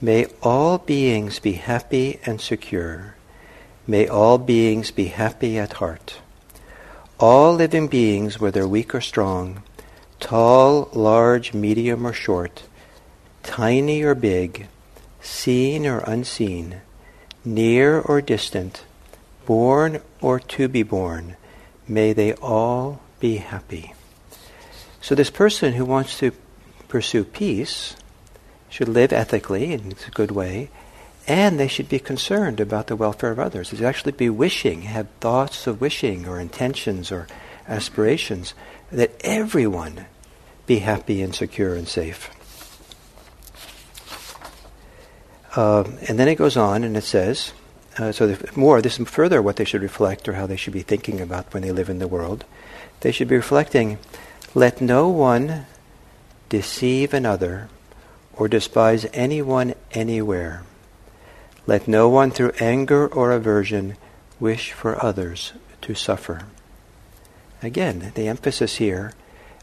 May 0.00 0.26
all 0.42 0.78
beings 0.78 1.38
be 1.38 1.52
happy 1.52 2.20
and 2.26 2.40
secure. 2.40 3.16
May 3.90 4.06
all 4.06 4.38
beings 4.38 4.92
be 4.92 5.06
happy 5.06 5.58
at 5.58 5.82
heart. 5.82 6.20
All 7.18 7.52
living 7.54 7.88
beings, 7.88 8.38
whether 8.38 8.64
weak 8.64 8.94
or 8.94 9.00
strong, 9.00 9.64
tall, 10.20 10.88
large, 10.92 11.52
medium, 11.54 12.06
or 12.06 12.12
short, 12.12 12.62
tiny 13.42 14.04
or 14.04 14.14
big, 14.14 14.68
seen 15.20 15.88
or 15.88 16.04
unseen, 16.06 16.82
near 17.44 18.00
or 18.00 18.20
distant, 18.20 18.84
born 19.44 20.00
or 20.20 20.38
to 20.38 20.68
be 20.68 20.84
born, 20.84 21.34
may 21.88 22.12
they 22.12 22.34
all 22.34 23.00
be 23.18 23.38
happy. 23.38 23.94
So, 25.00 25.16
this 25.16 25.30
person 25.30 25.72
who 25.72 25.84
wants 25.84 26.16
to 26.20 26.30
pursue 26.86 27.24
peace 27.24 27.96
should 28.68 28.88
live 28.88 29.12
ethically 29.12 29.72
in 29.72 29.94
a 30.06 30.10
good 30.12 30.30
way, 30.30 30.70
and 31.30 31.60
they 31.60 31.68
should 31.68 31.88
be 31.88 32.00
concerned 32.00 32.58
about 32.58 32.88
the 32.88 32.96
welfare 32.96 33.30
of 33.30 33.38
others. 33.38 33.70
They 33.70 33.76
should 33.76 33.86
actually 33.86 34.12
be 34.12 34.28
wishing, 34.28 34.82
have 34.82 35.06
thoughts 35.20 35.68
of 35.68 35.80
wishing 35.80 36.26
or 36.26 36.40
intentions 36.40 37.12
or 37.12 37.28
aspirations 37.68 38.52
that 38.90 39.12
everyone 39.20 40.06
be 40.66 40.80
happy 40.80 41.22
and 41.22 41.32
secure 41.32 41.76
and 41.76 41.86
safe. 41.86 42.30
Uh, 45.54 45.84
and 46.08 46.18
then 46.18 46.26
it 46.26 46.34
goes 46.34 46.56
on 46.56 46.82
and 46.82 46.96
it 46.96 47.04
says, 47.04 47.52
uh, 47.96 48.10
so 48.10 48.36
more, 48.56 48.82
this 48.82 48.98
is 48.98 49.08
further 49.08 49.40
what 49.40 49.54
they 49.54 49.64
should 49.64 49.82
reflect 49.82 50.28
or 50.28 50.32
how 50.32 50.48
they 50.48 50.56
should 50.56 50.72
be 50.72 50.82
thinking 50.82 51.20
about 51.20 51.54
when 51.54 51.62
they 51.62 51.70
live 51.70 51.88
in 51.88 52.00
the 52.00 52.08
world. 52.08 52.44
They 53.02 53.12
should 53.12 53.28
be 53.28 53.36
reflecting, 53.36 53.98
let 54.52 54.80
no 54.80 55.08
one 55.08 55.66
deceive 56.48 57.14
another 57.14 57.68
or 58.32 58.48
despise 58.48 59.06
anyone 59.12 59.74
anywhere. 59.92 60.64
Let 61.70 61.86
no 61.86 62.08
one 62.08 62.32
through 62.32 62.50
anger 62.58 63.06
or 63.06 63.30
aversion 63.30 63.96
wish 64.40 64.72
for 64.72 65.00
others 65.00 65.52
to 65.82 65.94
suffer. 65.94 66.46
Again, 67.62 68.10
the 68.16 68.26
emphasis 68.26 68.78
here 68.78 69.12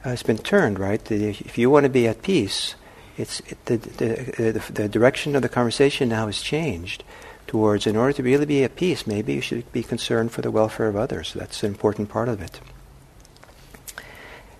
uh, 0.06 0.12
has 0.12 0.24
been 0.24 0.38
turned, 0.38 0.80
right? 0.80 1.12
If 1.12 1.58
you 1.58 1.70
want 1.70 1.84
to 1.84 1.90
be 1.90 2.08
at 2.08 2.22
peace, 2.22 2.76
it's 3.18 3.42
it, 3.42 3.58
the, 3.66 3.76
the, 3.76 4.52
the, 4.54 4.72
the 4.72 4.88
direction 4.88 5.36
of 5.36 5.42
the 5.42 5.50
conversation 5.50 6.08
now 6.08 6.28
has 6.28 6.40
changed 6.42 7.04
towards, 7.46 7.86
in 7.86 7.98
order 7.98 8.14
to 8.14 8.24
really 8.24 8.46
be 8.46 8.64
at 8.64 8.78
peace, 8.78 9.06
maybe 9.06 9.34
you 9.34 9.42
should 9.42 9.70
be 9.74 9.84
concerned 9.84 10.32
for 10.32 10.42
the 10.42 10.50
welfare 10.50 10.88
of 10.88 10.96
others. 10.96 11.34
That's 11.34 11.62
an 11.62 11.72
important 11.72 12.08
part 12.08 12.30
of 12.30 12.42
it. 12.42 12.62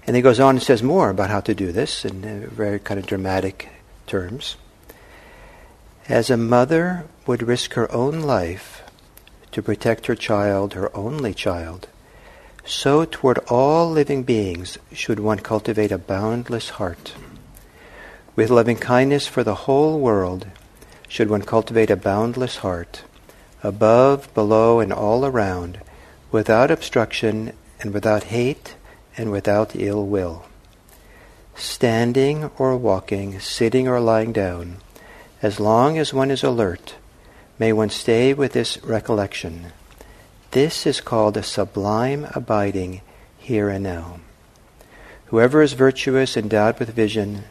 And 0.06 0.18
he 0.18 0.22
goes 0.22 0.42
on 0.42 0.56
and 0.56 0.62
says 0.62 0.84
more 0.84 1.10
about 1.10 1.30
how 1.30 1.40
to 1.40 1.56
do 1.56 1.72
this 1.72 2.04
in 2.04 2.26
uh, 2.26 2.48
very 2.50 2.80
kind 2.80 3.00
of 3.00 3.08
dramatic 3.08 3.70
terms. 4.06 4.58
As 6.10 6.30
a 6.30 6.38
mother 6.38 7.04
would 7.26 7.44
risk 7.44 7.74
her 7.74 7.92
own 7.92 8.22
life 8.22 8.82
to 9.52 9.62
protect 9.62 10.06
her 10.06 10.16
child, 10.16 10.74
her 10.74 10.96
only 10.96 11.34
child, 11.34 11.90
so 12.64 13.04
toward 13.04 13.40
all 13.50 13.92
living 13.92 14.24
beings 14.24 14.78
should 14.94 15.20
one 15.20 15.40
cultivate 15.40 15.92
a 15.92 15.98
boundless 15.98 16.70
heart. 16.70 17.14
With 18.38 18.50
loving 18.50 18.78
kindness 18.78 19.28
for 19.28 19.44
the 19.44 19.68
whole 19.68 20.00
world, 20.00 20.48
should 21.10 21.30
one 21.30 21.42
cultivate 21.42 21.90
a 21.90 21.98
boundless 21.98 22.58
heart, 22.58 23.04
above, 23.62 24.34
below, 24.34 24.80
and 24.80 24.94
all 24.94 25.26
around, 25.26 25.82
without 26.32 26.72
obstruction 26.72 27.52
and 27.82 27.94
without 27.94 28.32
hate 28.32 28.76
and 29.18 29.30
without 29.30 29.76
ill 29.76 30.06
will. 30.06 30.46
Standing 31.56 32.50
or 32.58 32.78
walking, 32.78 33.42
sitting 33.42 33.90
or 33.90 34.00
lying 34.00 34.32
down, 34.32 34.78
as 35.42 35.60
long 35.60 35.98
as 35.98 36.14
one 36.14 36.32
is 36.32 36.44
alert, 36.44 36.96
may 37.60 37.72
one 37.72 37.90
stay 37.90 38.34
with 38.34 38.54
this 38.54 38.84
recollection. 38.84 39.68
This 40.52 40.86
is 40.88 41.02
called 41.02 41.38
a 41.38 41.44
sublime 41.44 42.28
abiding 42.34 43.02
here 43.38 43.70
and 43.70 43.84
now. 43.84 44.20
Whoever 45.28 45.62
is 45.62 45.74
virtuous, 45.74 46.38
endowed 46.38 46.80
with 46.80 46.90
vision, 46.90 47.44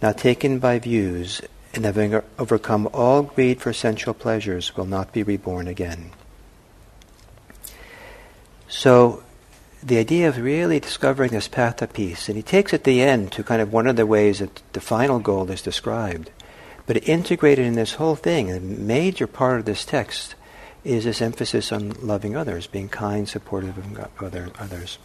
not 0.00 0.16
taken 0.16 0.58
by 0.58 0.78
views, 0.78 1.42
and 1.74 1.84
having 1.84 2.20
overcome 2.38 2.88
all 2.92 3.22
greed 3.22 3.60
for 3.60 3.72
sensual 3.72 4.14
pleasures, 4.14 4.76
will 4.76 4.86
not 4.86 5.12
be 5.12 5.22
reborn 5.22 5.66
again. 5.66 6.12
So, 8.68 9.22
the 9.82 9.98
idea 9.98 10.28
of 10.28 10.38
really 10.38 10.80
discovering 10.80 11.32
this 11.32 11.48
path 11.48 11.82
of 11.82 11.92
peace, 11.92 12.28
and 12.28 12.36
he 12.36 12.42
takes 12.42 12.72
at 12.72 12.84
the 12.84 13.02
end 13.02 13.32
to 13.32 13.42
kind 13.42 13.60
of 13.60 13.72
one 13.72 13.86
of 13.86 13.96
the 13.96 14.06
ways 14.06 14.38
that 14.38 14.62
the 14.72 14.80
final 14.80 15.18
goal 15.18 15.50
is 15.50 15.60
described, 15.60 16.30
but 16.86 17.08
integrated 17.08 17.64
in 17.64 17.74
this 17.74 17.94
whole 17.94 18.16
thing, 18.16 18.50
a 18.50 18.60
major 18.60 19.26
part 19.26 19.58
of 19.58 19.64
this 19.64 19.84
text 19.84 20.34
is 20.84 21.04
this 21.04 21.22
emphasis 21.22 21.72
on 21.72 21.90
loving 22.02 22.36
others, 22.36 22.66
being 22.66 22.88
kind, 22.88 23.28
supportive 23.28 23.78
of 23.78 24.22
other, 24.22 24.50
others. 24.58 24.98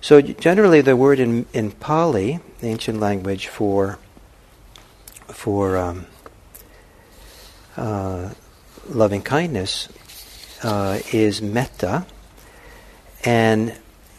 So 0.00 0.20
generally, 0.20 0.80
the 0.80 0.96
word 0.96 1.20
in, 1.20 1.46
in 1.52 1.70
Pali, 1.70 2.40
the 2.60 2.66
ancient 2.66 3.00
language 3.00 3.46
for 3.46 3.98
for 5.28 5.76
um, 5.76 6.06
uh, 7.76 8.30
loving 8.88 9.22
kindness 9.22 9.88
uh, 10.62 10.98
is 11.12 11.40
metta, 11.40 12.06
and 13.24 13.74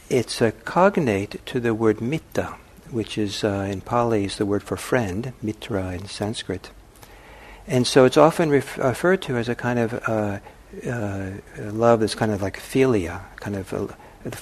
it's 0.10 0.42
a 0.42 0.52
cognate 0.52 1.46
to 1.46 1.60
the 1.60 1.74
word 1.74 2.02
mitta, 2.02 2.56
which 2.96 3.18
is 3.18 3.44
uh, 3.44 3.68
in 3.70 3.82
Pali 3.82 4.24
is 4.24 4.38
the 4.38 4.46
word 4.46 4.64
for 4.64 4.78
friend, 4.78 5.34
mitra 5.42 5.92
in 5.92 6.06
Sanskrit. 6.06 6.72
And 7.68 7.86
so 7.86 8.06
it's 8.06 8.16
often 8.16 8.50
ref- 8.50 8.78
referred 8.78 9.22
to 9.24 9.36
as 9.36 9.50
a 9.50 9.56
kind 9.56 9.80
of 9.80 9.94
uh, 10.08 10.40
uh, 10.90 11.32
love 11.58 12.00
that's 12.00 12.16
kind 12.16 12.32
of 12.32 12.42
like 12.42 12.58
philia, 12.58 13.24
kind 13.42 13.58
of 13.58 13.74
a, 13.74 13.98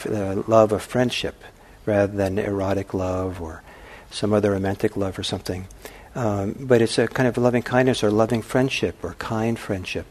a 0.08 0.36
love 0.48 0.72
of 0.72 0.84
friendship, 0.84 1.44
rather 1.88 2.16
than 2.16 2.38
erotic 2.38 2.94
love 2.94 3.42
or 3.42 3.64
some 4.12 4.34
other 4.34 4.52
romantic 4.52 4.96
love 4.96 5.18
or 5.18 5.24
something. 5.24 5.68
Um, 6.14 6.56
but 6.60 6.80
it's 6.80 7.00
a 7.00 7.08
kind 7.08 7.28
of 7.28 7.38
loving 7.38 7.64
kindness 7.64 8.04
or 8.04 8.12
loving 8.12 8.44
friendship 8.44 9.04
or 9.04 9.16
kind 9.16 9.58
friendship 9.58 10.06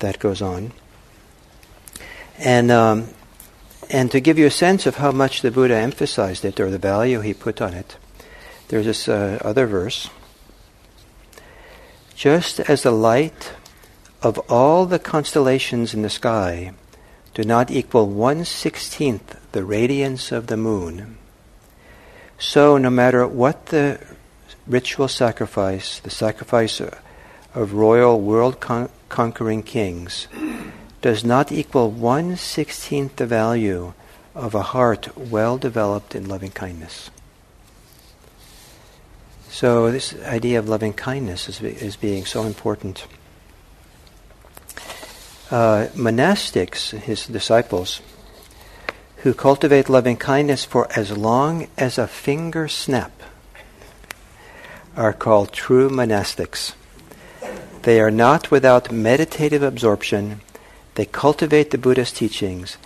that 0.00 0.18
goes 0.18 0.42
on. 0.42 0.72
And 2.36 2.72
um, 2.72 3.06
and 3.90 4.10
to 4.10 4.20
give 4.20 4.38
you 4.38 4.46
a 4.46 4.50
sense 4.50 4.86
of 4.86 4.96
how 4.96 5.12
much 5.12 5.42
the 5.42 5.50
Buddha 5.50 5.74
emphasized 5.74 6.44
it 6.44 6.60
or 6.60 6.70
the 6.70 6.78
value 6.78 7.20
he 7.20 7.34
put 7.34 7.60
on 7.60 7.74
it, 7.74 7.96
there's 8.68 8.86
this 8.86 9.08
uh, 9.08 9.38
other 9.44 9.66
verse. 9.66 10.08
Just 12.14 12.60
as 12.60 12.82
the 12.82 12.92
light 12.92 13.52
of 14.22 14.38
all 14.48 14.86
the 14.86 14.98
constellations 14.98 15.92
in 15.94 16.02
the 16.02 16.10
sky 16.10 16.72
do 17.34 17.42
not 17.42 17.70
equal 17.70 18.06
one 18.06 18.44
sixteenth 18.44 19.36
the 19.52 19.64
radiance 19.64 20.30
of 20.30 20.46
the 20.46 20.56
moon, 20.56 21.16
so 22.38 22.78
no 22.78 22.90
matter 22.90 23.26
what 23.26 23.66
the 23.66 23.98
ritual 24.66 25.08
sacrifice, 25.08 26.00
the 26.00 26.10
sacrifice 26.10 26.80
of 27.54 27.72
royal 27.72 28.20
world 28.20 28.60
con- 28.60 28.88
conquering 29.08 29.62
kings, 29.62 30.28
does 31.00 31.24
not 31.24 31.50
equal 31.50 31.90
one 31.90 32.36
sixteenth 32.36 33.16
the 33.16 33.26
value 33.26 33.92
of 34.34 34.54
a 34.54 34.62
heart 34.62 35.16
well 35.16 35.58
developed 35.58 36.14
in 36.14 36.28
loving 36.28 36.50
kindness. 36.50 37.10
So, 39.48 39.90
this 39.90 40.14
idea 40.22 40.58
of 40.58 40.68
loving 40.68 40.92
kindness 40.92 41.48
is, 41.48 41.60
is 41.60 41.96
being 41.96 42.24
so 42.24 42.44
important. 42.44 43.06
Uh, 45.50 45.88
monastics, 45.94 46.90
his 46.90 47.26
disciples, 47.26 48.00
who 49.18 49.34
cultivate 49.34 49.88
loving 49.88 50.16
kindness 50.16 50.64
for 50.64 50.86
as 50.94 51.16
long 51.16 51.66
as 51.76 51.98
a 51.98 52.06
finger 52.06 52.68
snap, 52.68 53.10
are 54.96 55.12
called 55.12 55.52
true 55.52 55.90
monastics. 55.90 56.74
They 57.82 58.00
are 58.00 58.10
not 58.10 58.50
without 58.50 58.92
meditative 58.92 59.62
absorption 59.62 60.40
they 60.94 61.04
cultivate 61.04 61.70
the 61.70 61.78
Buddha's 61.78 62.12
teachings. 62.12 62.76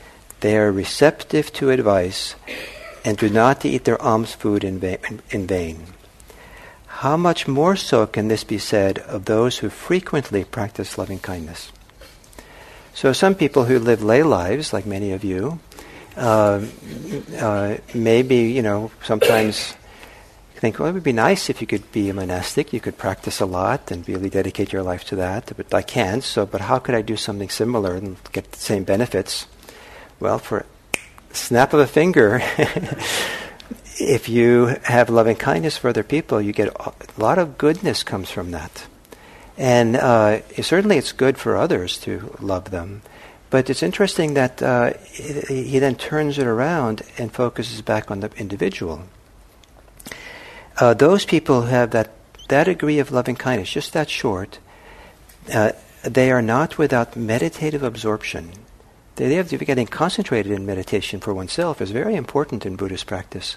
They 0.40 0.56
are 0.56 0.70
receptive 0.70 1.52
to 1.54 1.70
advice 1.70 2.34
and 3.04 3.16
do 3.16 3.28
not 3.28 3.64
eat 3.64 3.84
their 3.84 4.00
alms 4.00 4.34
food 4.34 4.64
in, 4.64 4.82
in 5.30 5.46
vain. 5.46 5.84
How 6.87 7.16
much 7.16 7.49
more 7.49 7.76
so 7.76 8.06
can 8.06 8.28
this 8.28 8.44
be 8.44 8.58
said 8.58 8.99
of 9.00 9.25
those 9.25 9.58
who 9.58 9.68
frequently 9.68 10.44
practice 10.44 10.96
loving 10.96 11.18
kindness? 11.18 11.73
So 12.94 13.12
some 13.12 13.34
people 13.34 13.64
who 13.64 13.78
live 13.78 14.02
lay 14.02 14.23
lives, 14.23 14.73
like 14.73 14.87
many 14.87 15.12
of 15.12 15.25
you, 15.25 15.58
uh, 16.16 16.64
uh, 17.38 17.76
maybe 17.92 18.37
you 18.37 18.62
know 18.62 18.92
sometimes 19.02 19.75
think, 20.61 20.78
well, 20.78 20.88
it 20.88 20.92
would 20.92 21.02
be 21.02 21.12
nice 21.12 21.50
if 21.50 21.61
you 21.61 21.66
could 21.66 21.90
be 21.92 22.11
a 22.11 22.14
monastic. 22.14 22.73
You 22.73 22.80
could 22.80 22.96
practice 22.96 23.40
a 23.40 23.46
lot 23.46 23.90
and 23.90 24.06
really 24.08 24.30
dedicate 24.30 24.73
your 24.73 24.82
life 24.82 25.04
to 25.06 25.16
that. 25.16 25.52
But 25.56 25.75
I 25.75 25.82
can't. 25.82 26.23
So, 26.23 26.46
but 26.46 26.62
how 26.62 26.78
could 26.78 26.94
I 26.94 27.02
do 27.02 27.16
something 27.16 27.49
similar 27.49 27.94
and 27.94 28.16
get 28.32 28.52
the 28.52 28.58
same 28.58 28.84
benefits? 28.84 29.46
Well, 30.20 30.38
for 30.38 30.64
snap 31.32 31.73
of 31.73 31.80
a 31.80 31.87
finger. 31.87 32.40
if 33.99 34.28
you 34.28 34.76
have 34.84 35.11
loving 35.11 35.37
kindness 35.37 35.76
for 35.76 35.88
other 35.88 36.02
people, 36.02 36.40
you 36.40 36.52
get 36.52 36.68
a 36.68 36.92
lot 37.18 37.38
of 37.38 37.58
goodness 37.58 38.02
comes 38.02 38.30
from 38.30 38.50
that. 38.52 38.87
And 39.56 39.96
uh, 39.96 40.40
certainly 40.62 40.96
it's 40.96 41.12
good 41.12 41.38
for 41.38 41.56
others 41.56 41.99
to 42.00 42.37
love 42.40 42.70
them. 42.70 43.02
But 43.50 43.70
it's 43.70 43.82
interesting 43.82 44.34
that 44.34 44.61
uh, 44.62 44.94
he 45.12 45.78
then 45.78 45.94
turns 45.94 46.38
it 46.38 46.46
around 46.46 47.02
and 47.18 47.32
focuses 47.32 47.82
back 47.82 48.11
on 48.11 48.20
the 48.20 48.30
individual. 48.37 49.04
Uh, 50.78 50.92
those 50.94 51.24
people 51.24 51.62
who 51.62 51.68
have 51.68 51.90
that, 51.92 52.10
that 52.48 52.64
degree 52.64 52.98
of 52.98 53.12
loving 53.12 53.36
kindness, 53.36 53.70
just 53.70 53.92
that 53.92 54.10
short, 54.10 54.58
uh, 55.52 55.72
they 56.02 56.30
are 56.30 56.42
not 56.42 56.78
without 56.78 57.16
meditative 57.16 57.82
absorption. 57.82 58.50
The 59.16 59.26
idea 59.26 59.40
of 59.40 59.66
getting 59.66 59.86
concentrated 59.86 60.50
in 60.50 60.66
meditation 60.66 61.20
for 61.20 61.32
oneself 61.32 61.80
is 61.80 61.92
very 61.92 62.16
important 62.16 62.66
in 62.66 62.74
Buddhist 62.74 63.06
practice. 63.06 63.56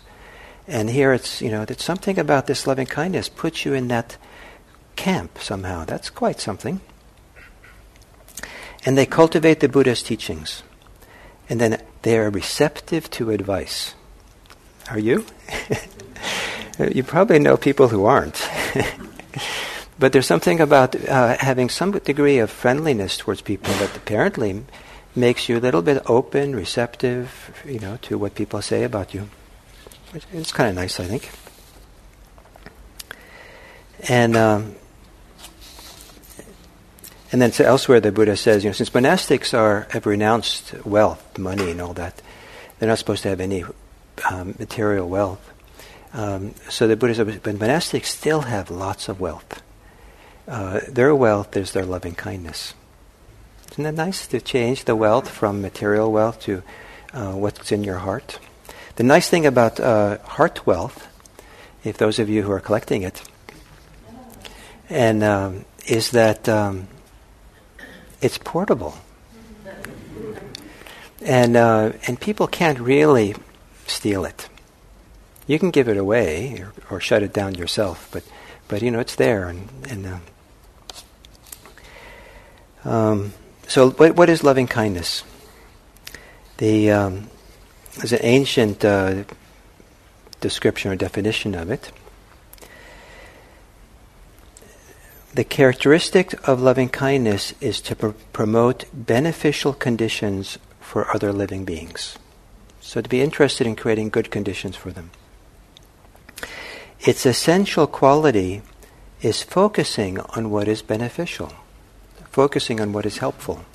And 0.67 0.89
here 0.89 1.13
it's, 1.13 1.41
you 1.41 1.49
know, 1.49 1.65
that 1.65 1.79
something 1.79 2.19
about 2.19 2.45
this 2.45 2.67
loving 2.67 2.85
kindness 2.85 3.29
puts 3.29 3.65
you 3.65 3.73
in 3.73 3.87
that 3.87 4.17
camp 4.95 5.39
somehow. 5.39 5.85
That's 5.85 6.09
quite 6.09 6.39
something. 6.39 6.81
And 8.85 8.97
they 8.97 9.05
cultivate 9.05 9.59
the 9.59 9.69
Buddha's 9.69 10.03
teachings. 10.03 10.61
And 11.49 11.59
then 11.59 11.81
they 12.03 12.17
are 12.17 12.29
receptive 12.29 13.09
to 13.11 13.31
advice. 13.31 13.95
Are 14.91 14.99
you? 14.99 15.25
you 16.79 17.03
probably 17.03 17.39
know 17.39 17.57
people 17.57 17.87
who 17.87 18.05
aren't. 18.05 18.47
but 19.99 20.13
there's 20.13 20.27
something 20.27 20.59
about 20.59 20.95
uh, 20.95 21.37
having 21.37 21.69
some 21.69 21.91
degree 21.91 22.39
of 22.39 22.51
friendliness 22.51 23.17
towards 23.17 23.41
people 23.41 23.73
that 23.75 23.95
apparently 23.95 24.63
makes 25.15 25.49
you 25.49 25.57
a 25.57 25.59
little 25.59 25.81
bit 25.81 26.03
open, 26.05 26.55
receptive, 26.55 27.63
you 27.65 27.79
know, 27.79 27.97
to 28.03 28.17
what 28.17 28.35
people 28.35 28.61
say 28.61 28.83
about 28.83 29.13
you. 29.13 29.29
It's 30.31 30.51
kind 30.51 30.69
of 30.69 30.75
nice, 30.75 30.99
I 30.99 31.05
think. 31.05 31.29
And 34.07 34.37
um, 34.37 34.75
and 37.31 37.41
then 37.41 37.51
elsewhere, 37.59 37.99
the 37.99 38.11
Buddha 38.11 38.37
says, 38.37 38.63
you 38.63 38.69
know, 38.69 38.73
since 38.73 38.91
monastics 38.91 39.57
are 39.57 39.87
have 39.89 40.05
renounced 40.05 40.73
wealth, 40.85 41.37
money, 41.37 41.71
and 41.71 41.81
all 41.81 41.93
that, 41.95 42.21
they're 42.77 42.87
not 42.87 42.99
supposed 42.99 43.23
to 43.23 43.29
have 43.29 43.41
any 43.41 43.65
um, 44.29 44.55
material 44.59 45.09
wealth. 45.09 45.51
Um, 46.17 46.55
so 46.67 46.87
the 46.87 46.95
Buddha 46.95 47.13
says, 47.13 47.39
but 47.43 47.55
monastics 47.55 48.05
still 48.05 48.41
have 48.41 48.71
lots 48.71 49.07
of 49.07 49.19
wealth. 49.19 49.61
Uh, 50.47 50.79
their 50.89 51.13
wealth 51.13 51.55
is 51.55 51.73
their 51.73 51.85
loving 51.85 52.15
kindness. 52.15 52.73
Isn't 53.71 53.83
that 53.83 53.93
nice 53.93 54.25
to 54.27 54.41
change 54.41 54.85
the 54.85 54.95
wealth 54.95 55.29
from 55.29 55.61
material 55.61 56.11
wealth 56.11 56.41
to 56.41 56.63
uh, 57.13 57.33
what's 57.33 57.71
in 57.71 57.83
your 57.83 57.99
heart? 57.99 58.39
The 58.95 59.03
nice 59.03 59.29
thing 59.29 59.45
about 59.45 59.79
uh, 59.79 60.17
heart 60.23 60.65
wealth, 60.65 61.07
if 61.83 61.99
those 61.99 62.17
of 62.17 62.29
you 62.29 62.41
who 62.41 62.51
are 62.51 62.59
collecting 62.59 63.03
it, 63.03 63.21
and 64.89 65.23
um, 65.23 65.65
is 65.85 66.09
that 66.11 66.49
um, 66.49 66.87
it's 68.21 68.39
portable. 68.39 68.97
And, 71.21 71.55
uh, 71.55 71.91
and 72.07 72.19
people 72.19 72.47
can't 72.47 72.79
really 72.79 73.35
steal 73.85 74.25
it. 74.25 74.49
You 75.47 75.57
can 75.57 75.71
give 75.71 75.87
it 75.87 75.97
away 75.97 76.59
or, 76.59 76.73
or, 76.97 76.99
shut 76.99 77.23
it 77.23 77.33
down 77.33 77.55
yourself, 77.55 78.09
but, 78.11 78.23
but 78.67 78.81
you 78.81 78.91
know, 78.91 78.99
it's 78.99 79.15
there. 79.15 79.47
And, 79.47 79.69
and 79.89 80.05
uh, 80.05 80.19
um, 82.89 83.33
so, 83.67 83.91
what, 83.91 84.15
what 84.15 84.29
is 84.29 84.43
loving 84.43 84.67
kindness? 84.67 85.23
The, 86.57 86.91
um, 86.91 87.29
there's 87.95 88.13
an 88.13 88.19
ancient 88.21 88.83
uh, 88.83 89.23
description 90.41 90.91
or 90.91 90.95
definition 90.95 91.55
of 91.55 91.71
it. 91.71 91.91
The 95.33 95.43
characteristic 95.43 96.47
of 96.47 96.61
loving 96.61 96.89
kindness 96.89 97.53
is 97.61 97.79
to 97.81 97.95
pr- 97.95 98.07
promote 98.33 98.85
beneficial 98.93 99.73
conditions 99.73 100.57
for 100.79 101.13
other 101.13 101.31
living 101.31 101.63
beings. 101.63 102.17
So, 102.81 103.01
to 103.01 103.09
be 103.09 103.21
interested 103.21 103.67
in 103.67 103.75
creating 103.75 104.09
good 104.09 104.31
conditions 104.31 104.75
for 104.75 104.91
them. 104.91 105.11
Its 107.01 107.25
essential 107.25 107.87
quality 107.87 108.61
is 109.21 109.43
focusing 109.43 110.19
on 110.19 110.49
what 110.49 110.67
is 110.67 110.81
beneficial, 110.81 111.53
focusing 112.31 112.79
on 112.79 112.93
what 112.93 113.05
is 113.05 113.17
helpful. 113.19 113.65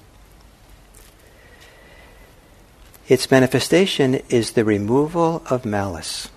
Its 3.08 3.30
manifestation 3.30 4.14
is 4.28 4.52
the 4.52 4.64
removal 4.64 5.42
of 5.50 5.64
malice. 5.64 6.28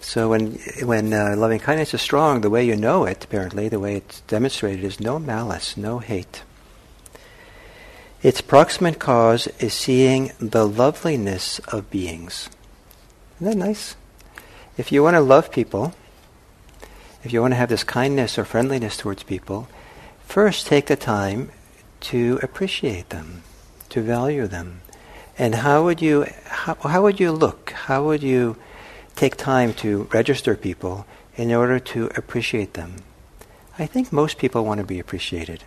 So 0.00 0.30
when 0.30 0.58
when 0.82 1.12
uh, 1.12 1.34
loving 1.36 1.58
kindness 1.58 1.92
is 1.92 2.00
strong, 2.00 2.40
the 2.40 2.50
way 2.50 2.64
you 2.64 2.76
know 2.76 3.04
it, 3.04 3.24
apparently, 3.24 3.68
the 3.68 3.80
way 3.80 3.96
it's 3.96 4.20
demonstrated 4.22 4.84
is 4.84 5.00
no 5.00 5.18
malice, 5.18 5.76
no 5.76 5.98
hate. 5.98 6.42
Its 8.22 8.40
proximate 8.40 8.98
cause 8.98 9.46
is 9.58 9.74
seeing 9.74 10.32
the 10.38 10.66
loveliness 10.66 11.58
of 11.68 11.90
beings. 11.90 12.48
Isn't 13.40 13.58
that 13.58 13.66
nice? 13.66 13.96
If 14.76 14.92
you 14.92 15.02
want 15.02 15.14
to 15.14 15.20
love 15.20 15.50
people, 15.50 15.94
if 17.24 17.32
you 17.32 17.40
want 17.40 17.52
to 17.52 17.56
have 17.56 17.68
this 17.68 17.84
kindness 17.84 18.38
or 18.38 18.44
friendliness 18.44 18.96
towards 18.96 19.22
people, 19.22 19.68
first 20.24 20.66
take 20.66 20.86
the 20.86 20.96
time 20.96 21.50
to 22.00 22.38
appreciate 22.42 23.08
them, 23.08 23.42
to 23.88 24.02
value 24.02 24.46
them. 24.46 24.82
And 25.38 25.56
how 25.56 25.84
would 25.84 26.00
you 26.00 26.26
how, 26.46 26.74
how 26.74 27.02
would 27.02 27.20
you 27.20 27.32
look? 27.32 27.70
How 27.70 28.04
would 28.04 28.22
you 28.22 28.56
take 29.16 29.36
time 29.36 29.72
to 29.72 30.04
register 30.12 30.54
people 30.54 31.06
in 31.36 31.52
order 31.52 31.80
to 31.80 32.06
appreciate 32.14 32.74
them. 32.74 32.96
I 33.78 33.86
think 33.86 34.12
most 34.12 34.38
people 34.38 34.64
want 34.64 34.78
to 34.78 34.86
be 34.86 35.00
appreciated. 35.00 35.64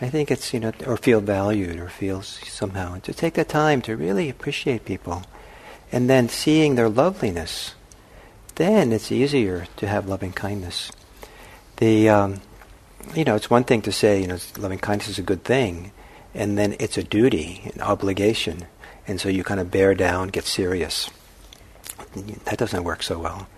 I 0.00 0.08
think 0.08 0.30
it's, 0.30 0.52
you 0.52 0.60
know, 0.60 0.72
or 0.86 0.96
feel 0.96 1.20
valued 1.20 1.78
or 1.78 1.88
feel 1.88 2.22
somehow. 2.22 2.98
to 3.00 3.12
take 3.12 3.34
the 3.34 3.44
time 3.44 3.82
to 3.82 3.96
really 3.96 4.28
appreciate 4.30 4.84
people 4.84 5.22
and 5.92 6.08
then 6.08 6.28
seeing 6.28 6.74
their 6.74 6.88
loveliness, 6.88 7.74
then 8.60 8.92
it's 8.92 9.10
easier 9.10 9.66
to 9.76 9.88
have 9.88 10.08
loving 10.08 10.32
kindness. 10.32 10.92
The, 11.76 12.08
um, 12.08 12.40
you 13.14 13.24
know, 13.24 13.34
it's 13.34 13.48
one 13.48 13.64
thing 13.64 13.82
to 13.82 13.92
say, 13.92 14.20
you 14.20 14.26
know, 14.26 14.38
loving 14.58 14.78
kindness 14.78 15.08
is 15.08 15.18
a 15.18 15.22
good 15.22 15.44
thing, 15.44 15.92
and 16.34 16.58
then 16.58 16.76
it's 16.78 16.98
a 16.98 17.02
duty, 17.02 17.70
an 17.74 17.80
obligation, 17.80 18.66
and 19.08 19.20
so 19.20 19.28
you 19.28 19.42
kind 19.42 19.60
of 19.60 19.70
bear 19.70 19.94
down, 19.94 20.28
get 20.28 20.44
serious 20.44 21.10
that 22.14 22.58
doesn't 22.58 22.84
work 22.84 23.02
so 23.02 23.18
well. 23.18 23.48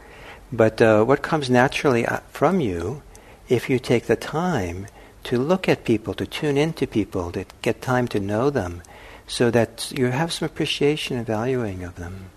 But 0.52 0.82
uh, 0.82 1.04
what 1.04 1.22
comes 1.22 1.48
naturally 1.48 2.04
uh, 2.06 2.18
from 2.30 2.60
you, 2.60 3.02
if 3.48 3.70
you 3.70 3.78
take 3.78 4.06
the 4.06 4.16
time 4.16 4.86
to 5.24 5.38
look 5.38 5.68
at 5.68 5.84
people, 5.84 6.14
to 6.14 6.26
tune 6.26 6.58
into 6.58 6.86
people, 6.86 7.32
to 7.32 7.46
get 7.62 7.80
time 7.80 8.08
to 8.08 8.20
know 8.20 8.50
them, 8.50 8.82
so 9.26 9.50
that 9.50 9.92
you 9.96 10.06
have 10.06 10.32
some 10.32 10.46
appreciation 10.46 11.16
and 11.16 11.26
valuing 11.26 11.84
of 11.84 11.94
them. 11.94 12.30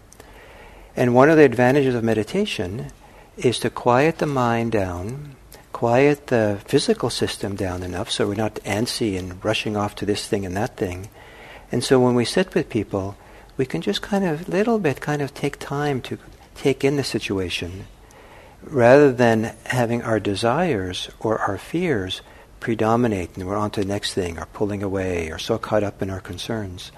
And 0.98 1.14
one 1.14 1.30
of 1.30 1.38
the 1.38 1.44
advantages 1.44 1.94
of 1.94 2.04
meditation 2.04 2.92
is 3.38 3.60
to 3.60 3.70
quiet 3.70 4.20
the 4.20 4.26
mind 4.26 4.72
down, 4.72 5.36
quiet 5.74 6.28
the 6.28 6.62
physical 6.66 7.10
system 7.10 7.56
down 7.56 7.84
enough 7.84 8.10
so 8.10 8.28
we're 8.28 8.36
not 8.36 8.56
antsy 8.66 9.20
and 9.20 9.44
rushing 9.44 9.76
off 9.76 9.96
to 9.96 10.06
this 10.06 10.26
thing 10.28 10.46
and 10.46 10.56
that 10.56 10.78
thing. 10.78 11.10
And 11.72 11.84
so 11.84 12.00
when 12.00 12.16
we 12.16 12.24
sit 12.24 12.56
with 12.56 12.70
people, 12.70 13.18
we 13.58 13.66
can 13.66 13.82
just 13.82 14.02
kind 14.02 14.24
of, 14.24 14.48
little 14.48 14.80
bit, 14.80 15.02
kind 15.02 15.22
of 15.22 15.34
take 15.34 15.60
time 15.60 16.02
to 16.04 16.18
take 16.56 16.86
in 16.86 16.96
the 16.96 17.04
situation 17.04 17.88
rather 18.64 19.12
than 19.12 19.54
having 19.66 20.02
our 20.02 20.20
desires 20.20 21.10
or 21.20 21.40
our 21.40 21.58
fears 21.58 22.22
predominate 22.60 23.36
and 23.36 23.46
we're 23.46 23.58
on 23.58 23.70
to 23.72 23.82
the 23.82 23.88
next 23.88 24.14
thing 24.14 24.40
or 24.40 24.46
pulling 24.48 24.82
away 24.82 25.30
or 25.30 25.38
so 25.38 25.58
caught 25.58 25.84
up 25.84 26.02
in 26.02 26.10
our 26.10 26.22
concerns. 26.22 26.92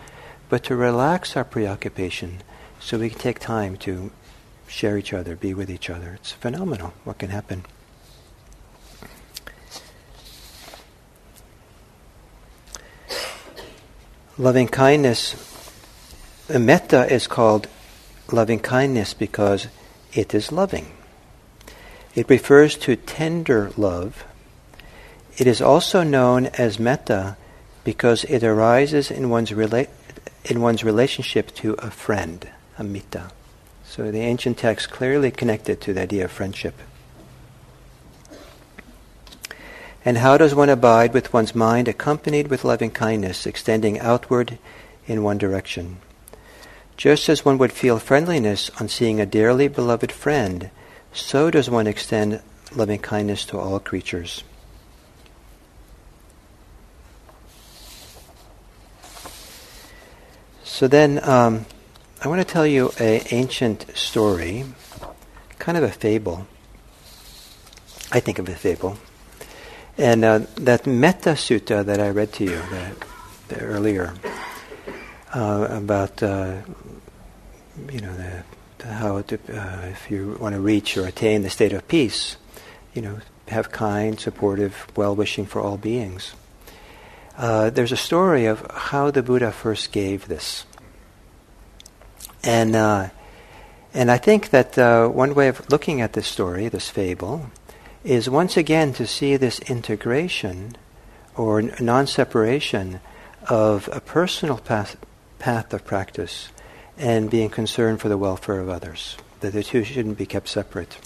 But 0.50 0.64
to 0.66 0.76
relax 0.76 1.36
our 1.36 1.44
preoccupation 1.44 2.42
so 2.88 2.98
we 2.98 3.10
can 3.10 3.20
take 3.20 3.38
time 3.38 3.76
to 3.76 4.12
share 4.66 4.98
each 4.98 5.12
other, 5.12 5.36
be 5.36 5.54
with 5.54 5.70
each 5.70 5.90
other. 5.90 6.14
It's 6.14 6.32
phenomenal 6.32 6.94
what 7.04 7.18
can 7.18 7.32
happen. 7.32 7.66
Loving 14.38 14.70
kindness 14.70 15.36
metta 16.50 17.14
is 17.14 17.28
called 17.28 17.68
loving 18.32 18.60
kindness 18.60 19.14
because 19.14 19.68
it 20.14 20.34
is 20.34 20.54
loving. 20.54 20.90
It 22.16 22.30
refers 22.30 22.78
to 22.78 22.96
tender 22.96 23.70
love. 23.76 24.24
It 25.38 25.46
is 25.46 25.62
also 25.62 26.04
known 26.04 26.46
as 26.46 26.80
metta 26.80 27.36
because 27.84 28.24
it 28.24 28.46
arises 28.46 29.12
in 29.12 29.30
one's, 29.30 29.52
rela- 29.52 29.90
in 30.46 30.62
one's 30.62 30.86
relationship 30.86 31.54
to 31.56 31.74
a 31.80 31.92
friend, 31.92 32.48
a 32.78 32.84
mitta. 32.84 33.32
So 33.86 34.12
the 34.12 34.20
ancient 34.20 34.58
text 34.58 34.90
clearly 34.90 35.32
connected 35.32 35.82
to 35.82 35.94
the 35.94 36.02
idea 36.02 36.26
of 36.26 36.32
friendship. 36.32 36.76
And 40.06 40.20
how 40.20 40.38
does 40.38 40.56
one 40.56 40.70
abide 40.70 41.14
with 41.14 41.34
one's 41.34 41.56
mind 41.56 41.88
accompanied 41.88 42.48
with 42.48 42.64
loving 42.64 42.92
kindness, 42.92 43.46
extending 43.46 44.00
outward 44.00 44.58
in 45.06 45.24
one 45.24 45.38
direction? 45.38 45.98
Just 46.96 47.28
as 47.30 47.44
one 47.44 47.58
would 47.58 47.72
feel 47.72 48.00
friendliness 48.00 48.72
on 48.80 48.88
seeing 48.88 49.20
a 49.20 49.26
dearly 49.26 49.68
beloved 49.68 50.12
friend, 50.12 50.70
so 51.14 51.52
does 51.52 51.70
one 51.70 51.88
extend 51.88 52.42
loving 52.76 53.00
kindness 53.00 53.46
to 53.46 53.58
all 53.58 53.80
creatures. 53.80 54.44
So 60.64 60.88
then, 60.88 61.20
um, 61.24 61.66
I 62.28 62.30
want 62.30 62.46
to 62.46 62.54
tell 62.54 62.68
you 62.68 62.92
an 63.00 63.22
ancient 63.32 63.86
story, 63.96 64.66
kind 65.60 65.78
of 65.78 65.86
a 65.86 65.90
fable. 65.90 66.46
I 68.12 68.20
think 68.20 68.38
of 68.38 68.50
a 68.50 68.54
fable. 68.54 68.98
And 69.98 70.26
uh, 70.26 70.40
that 70.56 70.86
Metta 70.86 71.36
Sutta 71.36 71.86
that 71.86 72.02
I 72.02 72.10
read 72.10 72.34
to 72.34 72.44
you 72.44 72.58
the, 72.58 72.92
the 73.48 73.62
earlier 73.62 74.14
uh, 75.34 75.68
about, 75.70 76.22
uh, 76.22 76.58
you 77.90 78.02
know, 78.02 78.14
the, 78.14 78.44
the 78.80 78.88
how 78.88 79.22
to, 79.22 79.36
uh, 79.36 79.86
if 79.86 80.12
you 80.12 80.38
want 80.38 80.54
to 80.54 80.60
reach 80.60 80.98
or 80.98 81.08
attain 81.08 81.44
the 81.44 81.50
state 81.50 81.72
of 81.72 81.88
peace, 81.88 82.36
you 82.94 83.02
know, 83.02 83.20
have 83.48 83.72
kind, 83.72 84.20
supportive, 84.20 84.86
well-wishing 84.98 85.46
for 85.46 85.62
all 85.62 85.78
beings. 85.78 86.34
Uh, 87.38 87.70
there's 87.70 87.94
a 87.94 87.96
story 87.98 88.48
of 88.48 88.70
how 88.70 89.12
the 89.12 89.24
Buddha 89.24 89.54
first 89.54 89.94
gave 89.94 90.28
this, 90.28 90.66
and 92.48 92.76
uh, 92.76 93.10
and 93.94 94.10
I 94.10 94.18
think 94.18 94.50
that 94.50 94.78
one 95.12 95.36
way 95.36 95.50
of 95.50 95.70
looking 95.70 96.02
at 96.02 96.14
this 96.14 96.28
story, 96.28 96.70
this 96.70 96.90
fable, 96.90 97.52
is 98.04 98.30
once 98.30 98.56
again 98.56 98.94
to 98.94 99.06
see 99.06 99.36
this 99.36 99.60
integration 99.60 100.78
or 101.36 101.62
non 101.62 102.08
separation 102.08 103.02
of 103.50 103.90
a 103.92 104.00
personal 104.00 104.58
path, 104.58 104.96
path 105.40 105.74
of 105.74 105.86
practice 105.86 106.50
and 106.98 107.30
being 107.30 107.50
concerned 107.50 108.00
for 108.00 108.10
the 108.10 108.18
welfare 108.18 108.60
of 108.60 108.70
others, 108.70 109.18
that 109.42 109.54
the 109.54 109.64
two 109.64 109.84
shouldn't 109.84 110.18
be 110.18 110.26
kept 110.26 110.48
separate. 110.48 110.98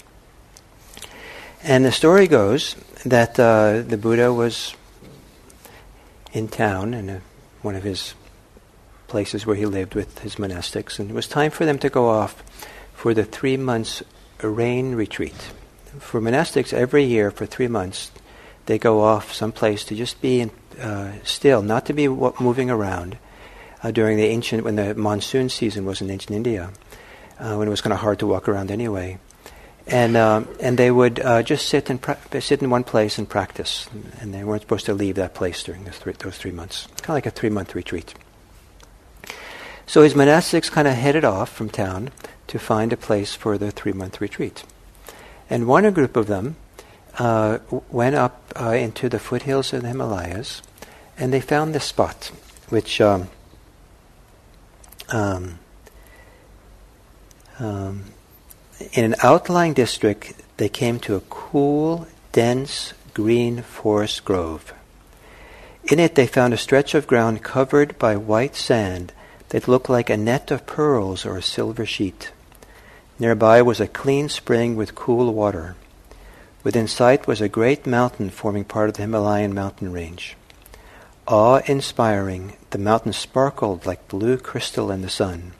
And 1.62 1.84
the 1.84 1.92
story 1.92 2.26
goes 2.26 2.76
that 3.04 3.38
uh, 3.38 3.82
the 3.82 3.98
Buddha 3.98 4.32
was 4.32 4.74
in 6.32 6.48
town 6.48 6.94
in 6.94 7.10
a, 7.10 7.20
one 7.60 7.74
of 7.74 7.82
his 7.82 8.14
places 9.12 9.44
where 9.44 9.56
he 9.56 9.66
lived 9.66 9.94
with 9.94 10.20
his 10.20 10.36
monastics, 10.36 10.98
and 10.98 11.10
it 11.10 11.14
was 11.14 11.28
time 11.28 11.52
for 11.52 11.64
them 11.66 11.78
to 11.78 11.90
go 11.90 12.08
off 12.08 12.42
for 12.92 13.12
the 13.14 13.24
three 13.24 13.58
months 13.58 14.02
rain 14.42 14.94
retreat 14.94 15.52
for 15.98 16.20
monastics, 16.20 16.72
every 16.72 17.04
year 17.04 17.30
for 17.30 17.46
three 17.46 17.68
months, 17.68 18.10
they 18.66 18.78
go 18.78 19.00
off 19.00 19.32
someplace 19.32 19.84
to 19.84 19.94
just 19.94 20.20
be 20.20 20.40
in, 20.40 20.50
uh, 20.80 21.12
still, 21.24 21.62
not 21.62 21.86
to 21.86 21.92
be 21.92 22.08
moving 22.08 22.70
around. 22.70 23.18
Uh, 23.82 23.90
during 23.90 24.16
the 24.16 24.26
ancient, 24.26 24.62
when 24.62 24.76
the 24.76 24.94
monsoon 24.94 25.48
season 25.48 25.84
was 25.84 26.00
in 26.00 26.08
ancient 26.08 26.36
India, 26.36 26.70
uh, 27.40 27.56
when 27.56 27.66
it 27.66 27.70
was 27.70 27.80
kind 27.80 27.92
of 27.92 27.98
hard 27.98 28.16
to 28.16 28.26
walk 28.26 28.48
around 28.48 28.70
anyway, 28.70 29.18
and 29.88 30.16
um, 30.16 30.46
and 30.60 30.78
they 30.78 30.88
would 30.88 31.18
uh, 31.18 31.42
just 31.42 31.66
sit 31.66 31.90
and 31.90 32.00
pra- 32.00 32.40
sit 32.40 32.62
in 32.62 32.70
one 32.70 32.84
place 32.84 33.18
and 33.18 33.28
practice, 33.28 33.88
and 34.20 34.32
they 34.32 34.44
weren't 34.44 34.62
supposed 34.62 34.86
to 34.86 34.94
leave 34.94 35.16
that 35.16 35.34
place 35.34 35.64
during 35.64 35.82
those 35.82 36.38
three 36.38 36.52
months. 36.52 36.86
Kind 36.98 37.10
of 37.10 37.14
like 37.14 37.26
a 37.26 37.32
three 37.32 37.50
month 37.50 37.74
retreat. 37.74 38.14
So 39.92 40.00
his 40.00 40.14
monastics 40.14 40.70
kind 40.70 40.88
of 40.88 40.94
headed 40.94 41.22
off 41.22 41.52
from 41.52 41.68
town 41.68 42.12
to 42.46 42.58
find 42.58 42.94
a 42.94 42.96
place 42.96 43.34
for 43.34 43.58
their 43.58 43.70
three 43.70 43.92
month 43.92 44.22
retreat. 44.22 44.64
And 45.50 45.66
one 45.66 45.92
group 45.92 46.16
of 46.16 46.28
them 46.28 46.56
uh, 47.18 47.58
went 47.90 48.16
up 48.16 48.40
uh, 48.58 48.70
into 48.70 49.10
the 49.10 49.18
foothills 49.18 49.70
of 49.74 49.82
the 49.82 49.88
Himalayas, 49.88 50.62
and 51.18 51.30
they 51.30 51.42
found 51.42 51.74
this 51.74 51.84
spot, 51.84 52.32
which 52.70 53.02
um, 53.02 53.28
um, 55.10 55.58
um, 57.58 58.04
in 58.94 59.04
an 59.04 59.16
outlying 59.22 59.74
district, 59.74 60.32
they 60.56 60.70
came 60.70 61.00
to 61.00 61.16
a 61.16 61.20
cool, 61.28 62.06
dense, 62.32 62.94
green 63.12 63.60
forest 63.60 64.24
grove. 64.24 64.72
In 65.84 65.98
it, 65.98 66.14
they 66.14 66.26
found 66.26 66.54
a 66.54 66.56
stretch 66.56 66.94
of 66.94 67.06
ground 67.06 67.42
covered 67.42 67.98
by 67.98 68.16
white 68.16 68.56
sand 68.56 69.12
that 69.52 69.68
looked 69.68 69.90
like 69.90 70.08
a 70.08 70.16
net 70.16 70.50
of 70.50 70.64
pearls 70.64 71.26
or 71.26 71.36
a 71.36 71.42
silver 71.42 71.84
sheet. 71.84 72.32
Nearby 73.18 73.60
was 73.60 73.80
a 73.80 73.86
clean 73.86 74.30
spring 74.30 74.76
with 74.76 74.94
cool 74.94 75.32
water. 75.34 75.76
Within 76.64 76.88
sight 76.88 77.26
was 77.26 77.42
a 77.42 77.50
great 77.50 77.86
mountain 77.86 78.30
forming 78.30 78.64
part 78.64 78.88
of 78.88 78.94
the 78.94 79.02
Himalayan 79.02 79.52
mountain 79.52 79.92
range. 79.92 80.38
Awe 81.28 81.60
inspiring, 81.66 82.56
the 82.70 82.78
mountain 82.78 83.12
sparkled 83.12 83.84
like 83.84 84.08
blue 84.08 84.38
crystal 84.38 84.90
in 84.90 85.02
the 85.02 85.10
sun. 85.10 85.52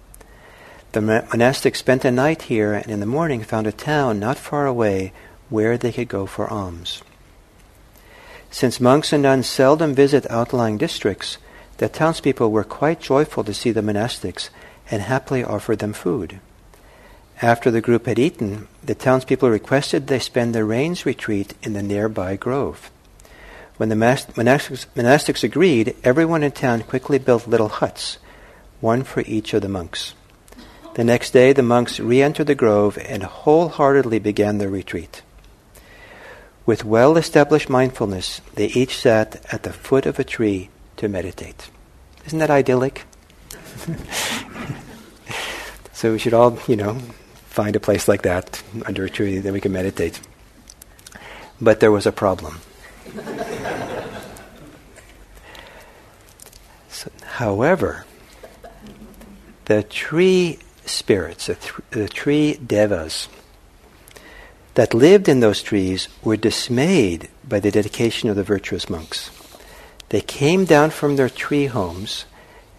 The 0.92 1.00
monastics 1.00 1.76
spent 1.76 2.06
a 2.06 2.10
night 2.10 2.42
here 2.42 2.72
and 2.72 2.90
in 2.90 3.00
the 3.00 3.06
morning 3.06 3.42
found 3.42 3.66
a 3.66 3.72
town 3.72 4.18
not 4.18 4.38
far 4.38 4.66
away 4.66 5.12
where 5.50 5.76
they 5.76 5.92
could 5.92 6.08
go 6.08 6.24
for 6.24 6.48
alms. 6.48 7.02
Since 8.50 8.80
monks 8.80 9.12
and 9.12 9.22
nuns 9.22 9.46
seldom 9.46 9.94
visit 9.94 10.26
outlying 10.30 10.78
districts, 10.78 11.36
the 11.82 11.88
townspeople 11.88 12.48
were 12.48 12.62
quite 12.62 13.00
joyful 13.00 13.42
to 13.42 13.52
see 13.52 13.72
the 13.72 13.80
monastics 13.80 14.50
and 14.88 15.02
happily 15.02 15.42
offered 15.42 15.80
them 15.80 15.92
food. 15.92 16.38
After 17.42 17.72
the 17.72 17.80
group 17.80 18.06
had 18.06 18.20
eaten, 18.20 18.68
the 18.84 18.94
townspeople 18.94 19.50
requested 19.50 20.06
they 20.06 20.20
spend 20.20 20.54
the 20.54 20.64
rains 20.64 21.04
retreat 21.04 21.54
in 21.60 21.72
the 21.72 21.82
nearby 21.82 22.36
grove. 22.36 22.88
When 23.78 23.88
the 23.88 23.96
monastics, 23.96 24.86
monastics 24.94 25.42
agreed, 25.42 25.96
everyone 26.04 26.44
in 26.44 26.52
town 26.52 26.84
quickly 26.84 27.18
built 27.18 27.48
little 27.48 27.68
huts, 27.68 28.18
one 28.80 29.02
for 29.02 29.24
each 29.26 29.52
of 29.52 29.62
the 29.62 29.68
monks. 29.68 30.14
The 30.94 31.02
next 31.02 31.32
day, 31.32 31.52
the 31.52 31.64
monks 31.64 31.98
re 31.98 32.22
entered 32.22 32.46
the 32.46 32.54
grove 32.54 32.96
and 32.96 33.24
wholeheartedly 33.24 34.20
began 34.20 34.58
their 34.58 34.70
retreat. 34.70 35.22
With 36.64 36.84
well 36.84 37.16
established 37.16 37.68
mindfulness, 37.68 38.40
they 38.54 38.66
each 38.66 39.00
sat 39.00 39.44
at 39.52 39.64
the 39.64 39.72
foot 39.72 40.06
of 40.06 40.20
a 40.20 40.24
tree 40.24 40.70
to 40.98 41.08
meditate. 41.08 41.71
Isn't 42.26 42.38
that 42.38 42.50
idyllic? 42.50 43.04
so 45.92 46.12
we 46.12 46.18
should 46.18 46.34
all, 46.34 46.58
you 46.68 46.76
know, 46.76 46.98
find 47.46 47.76
a 47.76 47.80
place 47.80 48.08
like 48.08 48.22
that 48.22 48.62
under 48.86 49.04
a 49.04 49.10
tree 49.10 49.38
that 49.38 49.52
we 49.52 49.60
can 49.60 49.72
meditate. 49.72 50.20
But 51.60 51.80
there 51.80 51.92
was 51.92 52.06
a 52.06 52.12
problem. 52.12 52.60
so, 56.88 57.10
however, 57.24 58.04
the 59.66 59.82
tree 59.82 60.58
spirits, 60.86 61.46
the, 61.46 61.54
th- 61.56 61.74
the 61.90 62.08
tree 62.08 62.54
devas, 62.54 63.28
that 64.74 64.94
lived 64.94 65.28
in 65.28 65.40
those 65.40 65.62
trees 65.62 66.08
were 66.22 66.36
dismayed 66.36 67.28
by 67.46 67.60
the 67.60 67.70
dedication 67.70 68.30
of 68.30 68.36
the 68.36 68.42
virtuous 68.42 68.88
monks. 68.88 69.30
They 70.12 70.20
came 70.20 70.66
down 70.66 70.90
from 70.90 71.16
their 71.16 71.30
tree 71.30 71.66
homes 71.66 72.26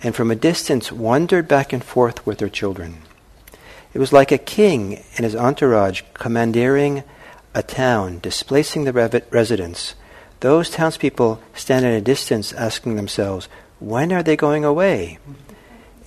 and 0.03 0.15
from 0.15 0.29
a 0.29 0.35
distance 0.35 0.91
wandered 0.91 1.47
back 1.47 1.73
and 1.73 1.83
forth 1.83 2.27
with 2.27 2.37
their 2.37 2.47
children. 2.47 2.99
It 3.91 3.97
was 3.97 4.13
like 4.13 4.31
a 4.31 4.37
king 4.37 5.03
and 5.17 5.25
his 5.25 5.35
entourage 5.35 6.03
commandeering 6.13 7.03
a 7.55 7.63
town, 7.63 8.19
displacing 8.19 8.83
the 8.83 9.23
residents. 9.31 9.95
Those 10.41 10.69
townspeople 10.69 11.41
stand 11.55 11.87
at 11.87 11.93
a 11.93 12.01
distance 12.01 12.53
asking 12.53 12.97
themselves, 12.97 13.49
when 13.79 14.13
are 14.13 14.21
they 14.21 14.35
going 14.35 14.63
away? 14.63 15.17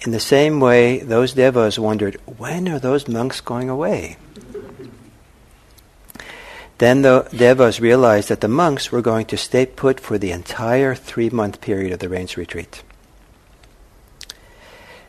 In 0.03 0.12
the 0.12 0.21
same 0.21 0.61
way, 0.61 1.01
those 1.01 1.33
devas 1.33 1.77
wondered, 1.77 2.21
when 2.39 2.69
are 2.69 2.79
those 2.79 3.09
monks 3.09 3.41
going 3.41 3.69
away? 3.69 4.17
Then 6.79 7.03
the 7.03 7.27
devas 7.35 7.81
realized 7.81 8.29
that 8.29 8.41
the 8.41 8.49
monks 8.49 8.93
were 8.93 9.01
going 9.01 9.27
to 9.27 9.37
stay 9.37 9.65
put 9.65 9.99
for 9.99 10.19
the 10.19 10.31
entire 10.31 10.95
three 10.95 11.31
month 11.31 11.61
period 11.61 11.93
of 11.93 12.01
the 12.01 12.09
rains 12.09 12.37
retreat. 12.37 12.83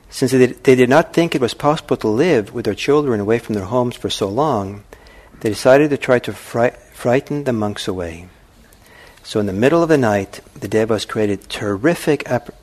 Since 0.10 0.32
they, 0.32 0.76
did 0.76 0.90
not 0.90 1.14
think 1.14 1.36
it 1.36 1.42
was 1.42 1.54
possible 1.54 1.98
to 1.98 2.08
live 2.08 2.54
with 2.54 2.66
their 2.66 2.74
children 2.74 3.20
away 3.20 3.40
from 3.40 3.56
their 3.56 3.66
homes 3.66 3.98
for 3.98 4.10
so 4.10 4.30
long, 4.30 4.84
they 5.42 5.50
decided 5.50 5.90
to 5.90 5.98
try 5.98 6.20
to 6.20 6.34
frighten 6.34 7.44
the 7.44 7.54
monks 7.54 7.88
away. 7.88 8.30
So 9.24 9.42
in 9.42 9.46
the 9.46 9.54
middle 9.54 9.84
of 9.84 9.90
the 9.90 9.98
night, 9.98 10.40
the 10.56 10.70
Devas 10.70 11.06
created 11.06 11.50
terrific 11.50 12.28
ap- 12.30 12.56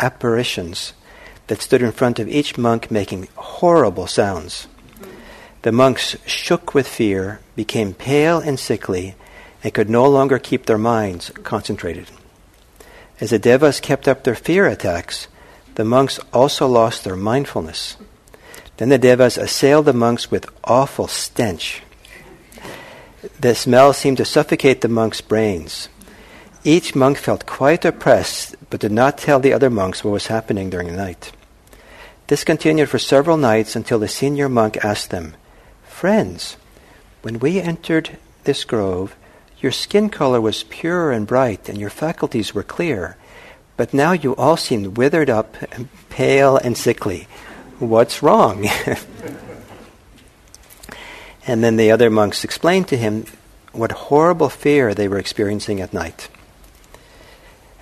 apparitions 0.00 0.92
that 1.46 1.62
stood 1.62 1.80
in 1.80 1.92
front 1.92 2.18
of 2.18 2.28
each 2.28 2.58
monk 2.58 2.90
making 2.90 3.28
horrible 3.36 4.08
sounds. 4.08 4.66
The 5.62 5.72
monks 5.72 6.16
shook 6.24 6.72
with 6.72 6.86
fear, 6.86 7.40
became 7.56 7.92
pale 7.92 8.38
and 8.38 8.58
sickly, 8.58 9.16
and 9.64 9.74
could 9.74 9.90
no 9.90 10.08
longer 10.08 10.38
keep 10.38 10.66
their 10.66 10.78
minds 10.78 11.30
concentrated. 11.42 12.08
As 13.20 13.30
the 13.30 13.38
devas 13.40 13.80
kept 13.80 14.06
up 14.06 14.22
their 14.22 14.36
fear 14.36 14.66
attacks, 14.66 15.26
the 15.74 15.84
monks 15.84 16.20
also 16.32 16.66
lost 16.68 17.02
their 17.02 17.16
mindfulness. 17.16 17.96
Then 18.76 18.88
the 18.88 18.98
devas 18.98 19.36
assailed 19.36 19.86
the 19.86 19.92
monks 19.92 20.30
with 20.30 20.46
awful 20.62 21.08
stench. 21.08 21.82
The 23.40 23.56
smell 23.56 23.92
seemed 23.92 24.18
to 24.18 24.24
suffocate 24.24 24.80
the 24.80 24.88
monks' 24.88 25.20
brains. 25.20 25.88
Each 26.62 26.94
monk 26.94 27.18
felt 27.18 27.46
quite 27.46 27.84
oppressed, 27.84 28.54
but 28.70 28.80
did 28.80 28.92
not 28.92 29.18
tell 29.18 29.40
the 29.40 29.52
other 29.52 29.70
monks 29.70 30.04
what 30.04 30.12
was 30.12 30.28
happening 30.28 30.70
during 30.70 30.88
the 30.88 30.96
night. 30.96 31.32
This 32.28 32.44
continued 32.44 32.88
for 32.88 32.98
several 32.98 33.36
nights 33.36 33.74
until 33.74 33.98
the 33.98 34.06
senior 34.06 34.48
monk 34.48 34.76
asked 34.84 35.10
them, 35.10 35.34
Friends, 35.98 36.56
when 37.22 37.40
we 37.40 37.60
entered 37.60 38.18
this 38.44 38.62
grove, 38.62 39.16
your 39.58 39.72
skin 39.72 40.10
color 40.10 40.40
was 40.40 40.62
pure 40.62 41.10
and 41.10 41.26
bright, 41.26 41.68
and 41.68 41.76
your 41.76 41.90
faculties 41.90 42.54
were 42.54 42.62
clear. 42.62 43.16
But 43.76 43.92
now 43.92 44.12
you 44.12 44.36
all 44.36 44.56
seem 44.56 44.94
withered 44.94 45.28
up, 45.28 45.56
and 45.72 45.88
pale, 46.08 46.56
and 46.56 46.78
sickly. 46.78 47.26
What's 47.80 48.22
wrong? 48.22 48.64
and 51.48 51.64
then 51.64 51.76
the 51.76 51.90
other 51.90 52.10
monks 52.10 52.44
explained 52.44 52.86
to 52.88 52.96
him 52.96 53.24
what 53.72 53.90
horrible 53.90 54.50
fear 54.50 54.94
they 54.94 55.08
were 55.08 55.18
experiencing 55.18 55.80
at 55.80 55.92
night. 55.92 56.28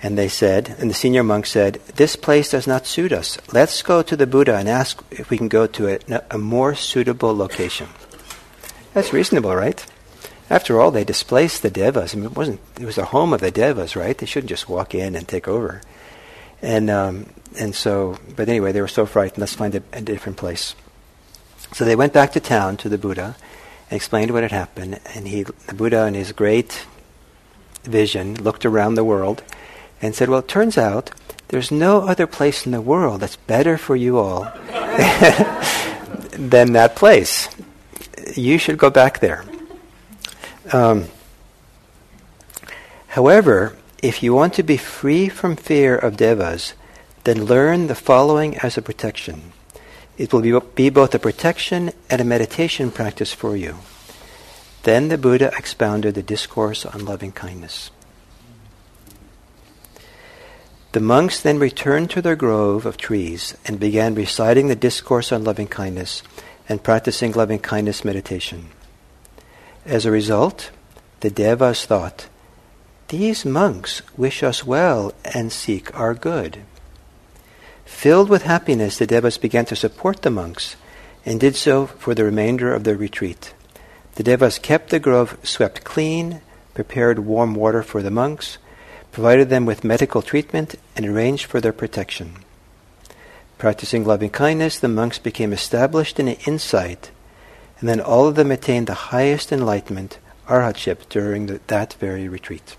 And 0.01 0.17
they 0.17 0.27
said, 0.27 0.75
and 0.79 0.89
the 0.89 0.95
senior 0.95 1.21
monk 1.21 1.45
said, 1.45 1.75
This 1.97 2.15
place 2.15 2.49
does 2.49 2.65
not 2.65 2.87
suit 2.87 3.11
us. 3.11 3.37
Let's 3.53 3.83
go 3.83 4.01
to 4.01 4.15
the 4.15 4.25
Buddha 4.25 4.55
and 4.55 4.67
ask 4.67 5.03
if 5.11 5.29
we 5.29 5.37
can 5.37 5.49
go 5.49 5.67
to 5.67 5.87
a, 5.87 6.23
a 6.31 6.39
more 6.39 6.73
suitable 6.73 7.37
location. 7.37 7.89
That's 8.97 9.13
reasonable, 9.13 9.55
right? 9.55 9.85
After 10.49 10.81
all, 10.81 10.89
they 10.89 11.03
displaced 11.03 11.61
the 11.61 11.69
devas. 11.69 12.15
I 12.15 12.17
mean, 12.17 12.25
it 12.25 12.35
wasn't. 12.35 12.59
It 12.79 12.85
was 12.85 12.95
the 12.95 13.05
home 13.05 13.31
of 13.31 13.41
the 13.41 13.51
devas, 13.51 13.95
right? 13.95 14.17
They 14.17 14.25
shouldn't 14.25 14.49
just 14.49 14.67
walk 14.67 14.95
in 14.95 15.15
and 15.15 15.27
take 15.27 15.47
over. 15.47 15.83
And 16.63 16.89
um, 16.89 17.27
and 17.59 17.75
so, 17.75 18.17
but 18.35 18.49
anyway, 18.49 18.71
they 18.71 18.81
were 18.81 18.87
so 18.87 19.05
frightened. 19.05 19.37
Let's 19.37 19.53
find 19.53 19.75
a, 19.75 19.83
a 19.93 20.01
different 20.01 20.39
place. 20.39 20.73
So 21.73 21.85
they 21.85 21.95
went 21.95 22.11
back 22.11 22.31
to 22.31 22.39
town 22.39 22.75
to 22.77 22.89
the 22.89 22.97
Buddha 22.97 23.35
and 23.91 23.97
explained 23.97 24.31
what 24.31 24.41
had 24.41 24.51
happened. 24.51 24.99
And 25.13 25.27
he, 25.27 25.43
the 25.43 25.75
Buddha, 25.75 26.07
in 26.07 26.15
his 26.15 26.31
great 26.31 26.87
vision, 27.83 28.33
looked 28.33 28.65
around 28.65 28.95
the 28.95 29.03
world 29.03 29.43
and 30.01 30.15
said, 30.15 30.27
"Well, 30.27 30.39
it 30.39 30.47
turns 30.47 30.75
out 30.75 31.11
there's 31.49 31.69
no 31.69 32.07
other 32.07 32.25
place 32.25 32.65
in 32.65 32.71
the 32.71 32.81
world 32.81 33.21
that's 33.21 33.35
better 33.35 33.77
for 33.77 33.95
you 33.95 34.17
all 34.17 34.51
than 36.31 36.73
that 36.73 36.95
place. 36.95 37.47
You 38.35 38.57
should 38.57 38.77
go 38.77 38.89
back 38.89 39.19
there." 39.19 39.43
Um, 40.71 41.05
however, 43.07 43.75
if 44.01 44.21
you 44.21 44.33
want 44.33 44.53
to 44.55 44.63
be 44.63 44.77
free 44.77 45.29
from 45.29 45.55
fear 45.55 45.95
of 45.95 46.17
devas, 46.17 46.73
then 47.23 47.45
learn 47.45 47.87
the 47.87 47.95
following 47.95 48.57
as 48.57 48.77
a 48.77 48.81
protection. 48.81 49.53
It 50.17 50.33
will 50.33 50.41
be, 50.41 50.57
be 50.75 50.89
both 50.89 51.13
a 51.13 51.19
protection 51.19 51.91
and 52.09 52.21
a 52.21 52.25
meditation 52.25 52.91
practice 52.91 53.33
for 53.33 53.55
you. 53.55 53.77
Then 54.83 55.09
the 55.09 55.17
Buddha 55.17 55.51
expounded 55.57 56.15
the 56.15 56.23
discourse 56.23 56.85
on 56.85 57.05
loving 57.05 57.31
kindness. 57.31 57.91
The 60.93 61.01
monks 61.01 61.41
then 61.41 61.59
returned 61.59 62.09
to 62.11 62.21
their 62.21 62.35
grove 62.35 62.85
of 62.85 62.97
trees 62.97 63.55
and 63.65 63.79
began 63.79 64.15
reciting 64.15 64.67
the 64.67 64.75
discourse 64.75 65.31
on 65.31 65.43
loving 65.43 65.67
kindness 65.67 66.23
and 66.69 66.83
practicing 66.83 67.31
loving 67.31 67.59
kindness 67.59 68.03
meditation. 68.03 68.69
As 69.85 70.05
a 70.05 70.11
result, 70.11 70.71
the 71.21 71.29
Devas 71.29 71.85
thought, 71.85 72.27
These 73.07 73.45
monks 73.45 74.01
wish 74.17 74.43
us 74.43 74.65
well 74.65 75.13
and 75.23 75.51
seek 75.51 75.97
our 75.97 76.13
good. 76.13 76.59
Filled 77.85 78.29
with 78.29 78.43
happiness, 78.43 78.97
the 78.97 79.07
Devas 79.07 79.37
began 79.37 79.65
to 79.65 79.75
support 79.75 80.21
the 80.21 80.29
monks 80.29 80.75
and 81.25 81.39
did 81.39 81.55
so 81.55 81.87
for 81.87 82.13
the 82.13 82.23
remainder 82.23 82.73
of 82.73 82.83
their 82.83 82.97
retreat. 82.97 83.53
The 84.15 84.23
Devas 84.23 84.59
kept 84.59 84.89
the 84.89 84.99
grove 84.99 85.37
swept 85.43 85.83
clean, 85.83 86.41
prepared 86.73 87.19
warm 87.19 87.55
water 87.55 87.81
for 87.81 88.01
the 88.01 88.11
monks, 88.11 88.57
provided 89.11 89.49
them 89.49 89.65
with 89.65 89.83
medical 89.83 90.21
treatment, 90.21 90.75
and 90.95 91.05
arranged 91.05 91.45
for 91.45 91.61
their 91.61 91.73
protection. 91.73 92.35
Practicing 93.57 94.05
loving 94.05 94.29
kindness, 94.29 94.79
the 94.79 94.87
monks 94.87 95.19
became 95.19 95.51
established 95.51 96.19
in 96.19 96.27
insight 96.27 97.11
and 97.79 97.87
then 97.87 98.01
all 98.01 98.27
of 98.27 98.35
them 98.35 98.51
attained 98.51 98.87
the 98.87 98.93
highest 98.93 99.51
enlightenment, 99.51 100.17
arhatship, 100.47 101.07
during 101.09 101.45
the, 101.45 101.61
that 101.67 101.93
very 101.93 102.27
retreat. 102.27 102.75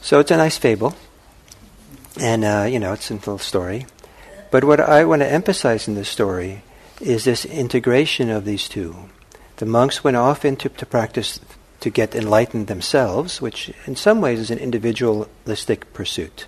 So 0.00 0.18
it's 0.20 0.30
a 0.30 0.36
nice 0.36 0.58
fable, 0.58 0.94
and 2.20 2.44
uh, 2.44 2.66
you 2.68 2.78
know 2.78 2.92
it's 2.92 3.10
a 3.10 3.14
little 3.14 3.38
story. 3.38 3.86
But 4.50 4.64
what 4.64 4.80
I 4.80 5.04
want 5.04 5.22
to 5.22 5.30
emphasize 5.30 5.88
in 5.88 5.94
this 5.94 6.08
story 6.08 6.62
is 7.00 7.24
this 7.24 7.44
integration 7.44 8.28
of 8.28 8.44
these 8.44 8.68
two. 8.68 9.08
The 9.56 9.66
monks 9.66 10.04
went 10.04 10.16
off 10.16 10.44
into 10.44 10.68
to 10.68 10.86
practice 10.86 11.40
to 11.80 11.90
get 11.90 12.14
enlightened 12.14 12.66
themselves, 12.66 13.40
which 13.40 13.72
in 13.86 13.94
some 13.96 14.20
ways 14.20 14.40
is 14.40 14.50
an 14.50 14.58
individualistic 14.58 15.92
pursuit. 15.92 16.46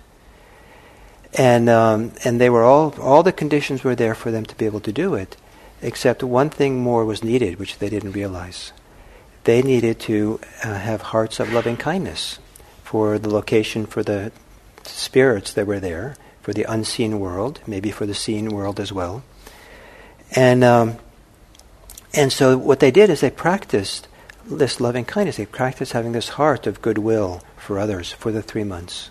And 1.33 1.69
um, 1.69 2.13
and 2.23 2.39
they 2.39 2.49
were 2.49 2.63
all 2.63 2.93
all 3.01 3.23
the 3.23 3.31
conditions 3.31 3.83
were 3.83 3.95
there 3.95 4.15
for 4.15 4.31
them 4.31 4.45
to 4.45 4.55
be 4.55 4.65
able 4.65 4.79
to 4.81 4.91
do 4.91 5.13
it 5.15 5.37
except 5.81 6.23
one 6.23 6.49
thing 6.49 6.79
more 6.79 7.05
was 7.05 7.23
needed, 7.23 7.59
which 7.59 7.77
they 7.79 7.89
didn't 7.89 8.13
realize. 8.13 8.71
They 9.43 9.61
needed 9.61 9.99
to 10.01 10.39
uh, 10.63 10.75
have 10.75 11.01
hearts 11.01 11.39
of 11.39 11.53
loving 11.53 11.77
kindness 11.77 12.39
for 12.83 13.19
the 13.19 13.29
location, 13.29 13.85
for 13.85 14.03
the 14.03 14.31
spirits 14.83 15.53
that 15.53 15.67
were 15.67 15.79
there, 15.79 16.15
for 16.41 16.53
the 16.53 16.63
unseen 16.63 17.19
world, 17.19 17.59
maybe 17.67 17.91
for 17.91 18.05
the 18.05 18.13
seen 18.13 18.49
world 18.49 18.79
as 18.79 18.91
well. 18.91 19.23
And, 20.35 20.63
um, 20.63 20.97
and 22.13 22.31
so 22.31 22.57
what 22.57 22.79
they 22.79 22.91
did 22.91 23.09
is 23.09 23.21
they 23.21 23.29
practiced 23.29 24.07
this 24.45 24.79
loving 24.79 25.05
kindness. 25.05 25.37
They 25.37 25.45
practiced 25.45 25.93
having 25.93 26.13
this 26.13 26.29
heart 26.29 26.67
of 26.67 26.81
goodwill 26.81 27.43
for 27.57 27.79
others 27.79 28.11
for 28.11 28.31
the 28.31 28.41
three 28.41 28.63
months. 28.63 29.09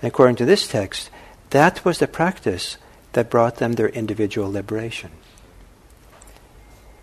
And 0.00 0.08
according 0.08 0.36
to 0.36 0.44
this 0.44 0.68
text, 0.68 1.10
that 1.50 1.84
was 1.84 1.98
the 1.98 2.08
practice 2.08 2.78
that 3.12 3.30
brought 3.30 3.56
them 3.56 3.74
their 3.74 3.88
individual 3.88 4.50
liberation. 4.50 5.10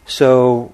So, 0.05 0.73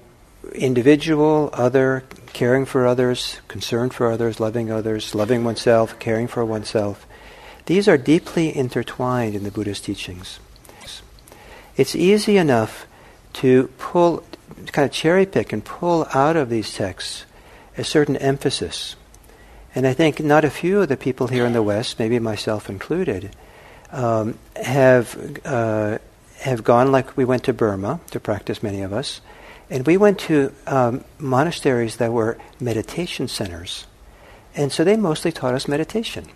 individual, 0.54 1.50
other, 1.52 2.04
caring 2.32 2.66
for 2.66 2.86
others, 2.86 3.40
concern 3.48 3.90
for 3.90 4.10
others, 4.10 4.40
loving 4.40 4.70
others, 4.70 5.14
loving 5.14 5.44
oneself, 5.44 5.98
caring 5.98 6.26
for 6.26 6.44
oneself, 6.44 7.06
these 7.66 7.86
are 7.86 7.96
deeply 7.96 8.54
intertwined 8.54 9.34
in 9.34 9.44
the 9.44 9.50
Buddha's 9.50 9.80
teachings. 9.80 10.40
It's 11.76 11.94
easy 11.94 12.36
enough 12.36 12.86
to 13.34 13.68
pull, 13.78 14.24
kind 14.72 14.84
of 14.84 14.92
cherry 14.92 15.24
pick 15.24 15.52
and 15.52 15.64
pull 15.64 16.06
out 16.12 16.36
of 16.36 16.50
these 16.50 16.74
texts 16.74 17.24
a 17.78 17.84
certain 17.84 18.16
emphasis. 18.16 18.96
And 19.74 19.86
I 19.86 19.94
think 19.94 20.20
not 20.20 20.44
a 20.44 20.50
few 20.50 20.82
of 20.82 20.88
the 20.88 20.96
people 20.96 21.28
here 21.28 21.46
in 21.46 21.52
the 21.52 21.62
West, 21.62 21.98
maybe 21.98 22.18
myself 22.18 22.68
included, 22.68 23.34
um, 23.92 24.38
have 24.56 25.40
uh, 25.44 25.98
have 26.40 26.64
gone 26.64 26.90
like 26.90 27.16
we 27.16 27.24
went 27.24 27.44
to 27.44 27.52
Burma 27.52 28.00
to 28.10 28.20
practice, 28.20 28.62
many 28.62 28.82
of 28.82 28.92
us, 28.92 29.20
and 29.68 29.86
we 29.86 29.96
went 29.96 30.18
to 30.20 30.52
um, 30.66 31.04
monasteries 31.18 31.96
that 31.96 32.12
were 32.12 32.38
meditation 32.58 33.28
centers. 33.28 33.86
And 34.54 34.72
so 34.72 34.82
they 34.82 34.96
mostly 34.96 35.30
taught 35.30 35.54
us 35.54 35.68
meditation, 35.68 36.26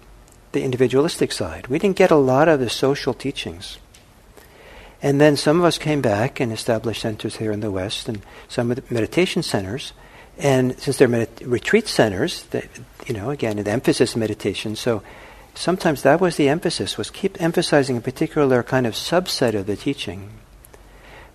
the 0.53 0.63
individualistic 0.63 1.33
side. 1.33 1.67
We 1.67 1.79
didn't 1.79 1.97
get 1.97 2.11
a 2.11 2.17
lot 2.17 2.49
of 2.49 2.61
the 2.61 2.71
social 2.71 3.13
teachings. 3.13 3.79
And 5.03 5.21
then 5.21 5.37
some 5.37 5.59
of 5.59 5.65
us 5.65 5.79
came 5.79 6.01
back 6.01 6.41
and 6.41 6.53
established 6.53 7.03
centers 7.03 7.37
here 7.37 7.53
in 7.53 7.61
the 7.61 7.71
West 7.71 8.09
and 8.09 8.23
some 8.49 8.71
of 8.71 8.77
the 8.77 8.95
meditation 8.95 9.43
centers. 9.43 9.93
And 10.39 10.79
since 10.79 10.97
they're 10.97 11.29
retreat 11.43 11.89
centers, 11.89 12.45
they, 12.45 12.69
you 13.07 13.15
know, 13.15 13.31
again, 13.31 13.57
the 13.57 13.71
emphasis 13.71 14.17
meditation. 14.17 14.77
So 14.77 15.03
sometimes 15.55 16.03
that 16.03 16.21
was 16.21 16.37
the 16.37 16.49
emphasis, 16.49 16.99
was 16.99 17.11
keep 17.11 17.41
emphasizing 17.41 17.97
a 17.97 18.01
particular 18.01 18.63
kind 18.63 18.87
of 18.87 18.95
subset 18.95 19.55
of 19.55 19.67
the 19.67 19.77
teaching. 19.77 20.31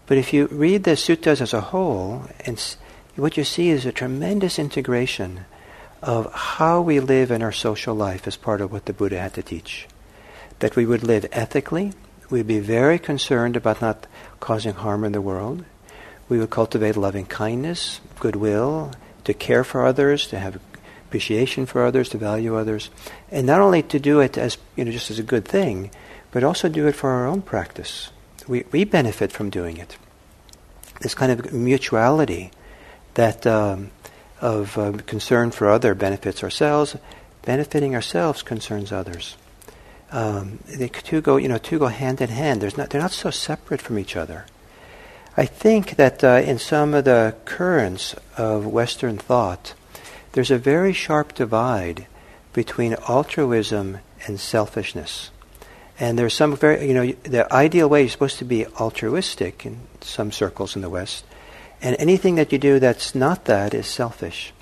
But 0.08 0.18
if 0.18 0.34
you 0.34 0.48
read 0.48 0.84
the 0.84 0.92
suttas 0.92 1.42
as 1.42 1.54
a 1.54 1.62
whole, 1.62 2.26
and 2.46 2.60
what 3.16 3.38
you 3.38 3.44
see 3.44 3.70
is 3.70 3.86
a 3.86 3.92
tremendous 3.92 4.58
integration 4.58 5.46
of 6.02 6.32
how 6.34 6.82
we 6.82 7.00
live 7.00 7.32
in 7.32 7.42
our 7.42 7.52
social 7.52 7.94
life 7.94 8.28
as 8.28 8.38
part 8.38 8.62
of 8.62 8.72
what 8.72 8.86
the 8.86 8.94
Buddha 8.94 9.20
had 9.20 9.34
to 9.34 9.44
teach. 9.44 9.88
That 10.60 10.76
we 10.76 10.86
would 10.86 11.04
live 11.04 11.26
ethically, 11.32 11.94
we'd 12.30 12.48
be 12.48 12.60
very 12.60 13.00
concerned 13.00 13.56
about 13.56 13.82
not 13.82 14.08
causing 14.40 14.74
harm 14.74 15.04
in 15.04 15.12
the 15.12 15.22
world. 15.22 15.66
We 16.28 16.40
would 16.40 16.50
cultivate 16.50 16.96
loving 16.96 17.26
kindness, 17.26 18.00
goodwill, 18.20 18.94
to 19.24 19.34
care 19.34 19.64
for 19.64 19.86
others, 19.86 20.28
to 20.28 20.40
have 20.40 20.60
appreciation 21.10 21.66
for 21.66 21.84
others, 21.84 22.10
to 22.10 22.18
value 22.18 22.56
others, 22.56 22.92
and 23.32 23.48
not 23.48 23.60
only 23.60 23.82
to 23.82 24.00
do 24.00 24.20
it 24.20 24.38
as 24.38 24.58
you 24.76 24.86
know 24.86 24.92
just 24.92 25.10
as 25.10 25.18
a 25.18 25.24
good 25.24 25.46
thing, 25.46 25.90
but 26.32 26.44
also 26.44 26.70
do 26.70 26.88
it 26.88 26.96
for 26.96 27.10
our 27.10 27.26
own 27.26 27.42
practice. 27.42 28.12
We 28.48 28.64
we 28.72 28.86
benefit 28.86 29.32
from 29.32 29.50
doing 29.50 29.78
it. 29.78 29.98
This 31.02 31.16
kind 31.16 31.32
of 31.32 31.52
mutuality 31.52 32.52
that 33.16 33.48
um, 33.48 33.90
of 34.42 34.78
uh, 34.78 34.92
concern 35.08 35.52
for 35.52 35.70
other 35.70 35.96
benefits 35.96 36.44
ourselves, 36.44 36.96
benefiting 37.44 37.96
ourselves 37.96 38.44
concerns 38.44 38.92
others. 38.92 39.36
Um, 40.12 40.60
the 40.66 40.90
two 40.90 41.22
go, 41.22 41.38
you 41.38 41.48
know, 41.48 41.58
two 41.58 41.80
go 41.80 41.88
hand 41.88 42.22
in 42.22 42.30
hand. 42.30 42.62
There's 42.62 42.78
not, 42.78 42.90
they're 42.90 43.02
not 43.02 43.12
so 43.12 43.30
separate 43.30 43.82
from 43.82 44.00
each 44.00 44.16
other. 44.16 44.46
I 45.38 45.46
think 45.46 45.96
that 45.96 46.24
uh, 46.24 46.42
in 46.44 46.58
some 46.60 46.94
of 46.94 47.06
the 47.06 47.36
currents 47.46 48.16
of 48.38 48.66
Western 48.66 49.18
thought, 49.18 49.74
there's 50.34 50.52
a 50.52 50.58
very 50.58 50.94
sharp 50.94 51.34
divide 51.34 52.08
between 52.54 52.96
altruism 53.08 54.00
and 54.26 54.40
selfishness. 54.40 55.32
And 56.00 56.18
there's 56.18 56.34
some 56.34 56.56
very, 56.56 56.88
you 56.88 56.94
know, 56.94 57.12
the 57.24 57.52
ideal 57.54 57.90
way 57.90 58.06
is 58.06 58.12
supposed 58.12 58.40
to 58.40 58.46
be 58.46 58.66
altruistic 58.66 59.66
in 59.66 59.82
some 60.02 60.32
circles 60.32 60.76
in 60.76 60.82
the 60.82 60.90
West. 60.90 61.26
And 61.82 61.96
anything 62.00 62.36
that 62.36 62.52
you 62.52 62.58
do 62.58 62.80
that's 62.80 63.16
not 63.16 63.46
that 63.46 63.74
is 63.74 63.88
selfish. 63.88 64.54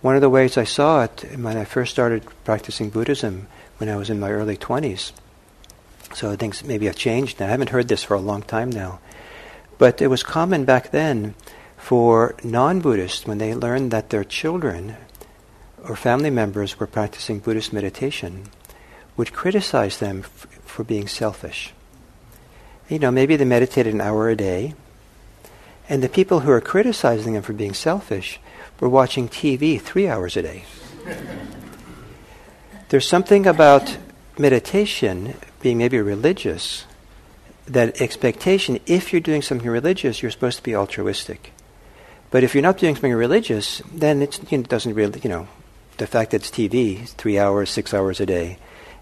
One 0.00 0.14
of 0.14 0.20
the 0.20 0.30
ways 0.30 0.56
I 0.56 0.64
saw 0.64 1.04
it 1.04 1.24
when 1.36 1.56
I 1.56 1.64
first 1.64 1.92
started 1.92 2.26
practicing 2.44 2.90
Buddhism 2.90 3.46
when 3.78 3.88
I 3.88 3.96
was 3.96 4.10
in 4.10 4.18
my 4.18 4.30
early 4.30 4.56
20s, 4.56 5.12
so 6.14 6.34
things 6.36 6.64
maybe 6.64 6.86
have 6.86 6.96
changed 6.96 7.40
now. 7.40 7.46
I 7.46 7.50
haven't 7.50 7.70
heard 7.70 7.88
this 7.88 8.02
for 8.02 8.14
a 8.14 8.20
long 8.20 8.42
time 8.42 8.70
now. 8.70 9.00
But 9.78 10.02
it 10.02 10.08
was 10.08 10.22
common 10.22 10.64
back 10.64 10.90
then 10.90 11.34
for 11.82 12.36
non 12.44 12.80
Buddhists, 12.80 13.26
when 13.26 13.38
they 13.38 13.56
learned 13.56 13.90
that 13.90 14.10
their 14.10 14.22
children 14.22 14.94
or 15.82 15.96
family 15.96 16.30
members 16.30 16.78
were 16.78 16.86
practicing 16.86 17.40
Buddhist 17.40 17.72
meditation, 17.72 18.44
would 19.16 19.32
criticize 19.32 19.98
them 19.98 20.20
f- 20.20 20.46
for 20.64 20.84
being 20.84 21.08
selfish. 21.08 21.72
You 22.88 23.00
know, 23.00 23.10
maybe 23.10 23.34
they 23.34 23.44
meditated 23.44 23.92
an 23.92 24.00
hour 24.00 24.30
a 24.30 24.36
day, 24.36 24.74
and 25.88 26.04
the 26.04 26.08
people 26.08 26.40
who 26.40 26.52
are 26.52 26.60
criticizing 26.60 27.32
them 27.32 27.42
for 27.42 27.52
being 27.52 27.74
selfish 27.74 28.38
were 28.78 28.88
watching 28.88 29.28
TV 29.28 29.80
three 29.80 30.06
hours 30.06 30.36
a 30.36 30.42
day. 30.42 30.64
There's 32.90 33.08
something 33.08 33.44
about 33.44 33.98
meditation 34.38 35.34
being 35.60 35.78
maybe 35.78 36.00
religious, 36.00 36.84
that 37.66 38.00
expectation, 38.00 38.78
if 38.86 39.12
you're 39.12 39.20
doing 39.20 39.42
something 39.42 39.68
religious, 39.68 40.22
you're 40.22 40.30
supposed 40.30 40.58
to 40.58 40.62
be 40.62 40.76
altruistic. 40.76 41.52
But 42.32 42.42
if 42.42 42.54
you're 42.54 42.62
not 42.62 42.78
doing 42.78 42.96
something 42.96 43.12
religious, 43.12 43.80
then 43.94 44.22
it 44.22 44.68
doesn't 44.68 44.94
really, 44.94 45.20
you 45.22 45.30
know, 45.30 45.46
the 45.98 46.08
fact 46.08 46.32
that 46.32 46.38
it's 46.38 46.50
TV, 46.50 47.06
three 47.06 47.38
hours, 47.38 47.70
six 47.70 47.94
hours 47.94 48.18
a 48.18 48.26
day, 48.26 48.58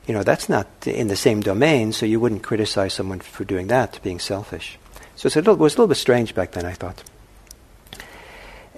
you 0.06 0.12
know, 0.12 0.22
that's 0.22 0.50
not 0.50 0.66
in 0.86 1.08
the 1.08 1.16
same 1.16 1.40
domain, 1.40 1.92
so 1.92 2.04
you 2.04 2.20
wouldn't 2.20 2.42
criticize 2.42 2.92
someone 2.92 3.20
for 3.20 3.44
doing 3.44 3.68
that, 3.68 3.98
being 4.02 4.18
selfish. 4.18 4.78
So 5.16 5.28
a 5.28 5.30
little, 5.30 5.54
it 5.54 5.60
was 5.60 5.74
a 5.74 5.76
little 5.76 5.88
bit 5.88 5.96
strange 5.96 6.34
back 6.34 6.52
then, 6.52 6.66
I 6.66 6.72
thought. 6.72 7.02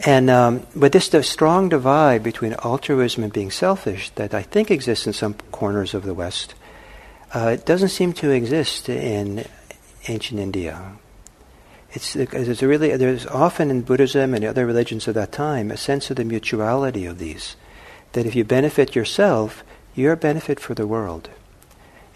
And 0.07 0.31
um, 0.31 0.67
but 0.77 0.93
this 0.93 1.11
strong 1.29 1.69
divide 1.69 2.23
between 2.23 2.55
altruism 2.65 3.25
and 3.25 3.33
being 3.33 3.51
selfish 3.51 4.11
that 4.11 4.35
I 4.35 4.43
think 4.43 4.71
exists 4.71 5.07
in 5.07 5.12
some 5.12 5.35
corners 5.51 5.95
of 5.95 6.05
the 6.05 6.15
West 6.15 6.55
uh, 7.35 7.49
it 7.55 7.65
doesn't 7.65 7.88
seem 7.88 8.12
to 8.12 8.31
exist 8.31 8.88
in 8.88 9.45
ancient 10.09 10.38
India. 10.38 10.93
It's, 11.94 12.16
it's 12.16 12.62
really 12.62 12.96
there's 12.96 13.26
often 13.26 13.70
in 13.70 13.83
Buddhism 13.83 14.35
and 14.35 14.44
other 14.44 14.64
religions 14.64 15.07
of 15.09 15.14
that 15.14 15.31
time 15.31 15.70
a 15.70 15.76
sense 15.76 16.11
of 16.11 16.16
the 16.16 16.24
mutuality 16.24 17.05
of 17.05 17.18
these, 17.18 17.57
that 18.12 18.26
if 18.26 18.35
you 18.35 18.44
benefit 18.44 18.94
yourself, 18.94 19.62
you're 19.94 20.14
a 20.14 20.16
benefit 20.16 20.59
for 20.59 20.74
the 20.74 20.87
world. 20.87 21.28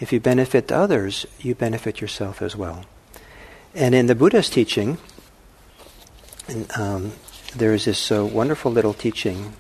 If 0.00 0.12
you 0.12 0.20
benefit 0.20 0.72
others, 0.72 1.26
you 1.40 1.54
benefit 1.54 2.00
yourself 2.00 2.40
as 2.40 2.56
well. 2.56 2.84
And 3.74 3.94
in 3.94 4.06
the 4.06 4.14
Buddha's 4.14 4.48
teaching, 4.48 4.96
um, 6.78 7.12
there 7.54 7.74
is 7.74 7.84
this 7.84 8.10
uh, 8.10 8.24
wonderful 8.24 8.72
little 8.72 8.94
teaching 8.94 9.52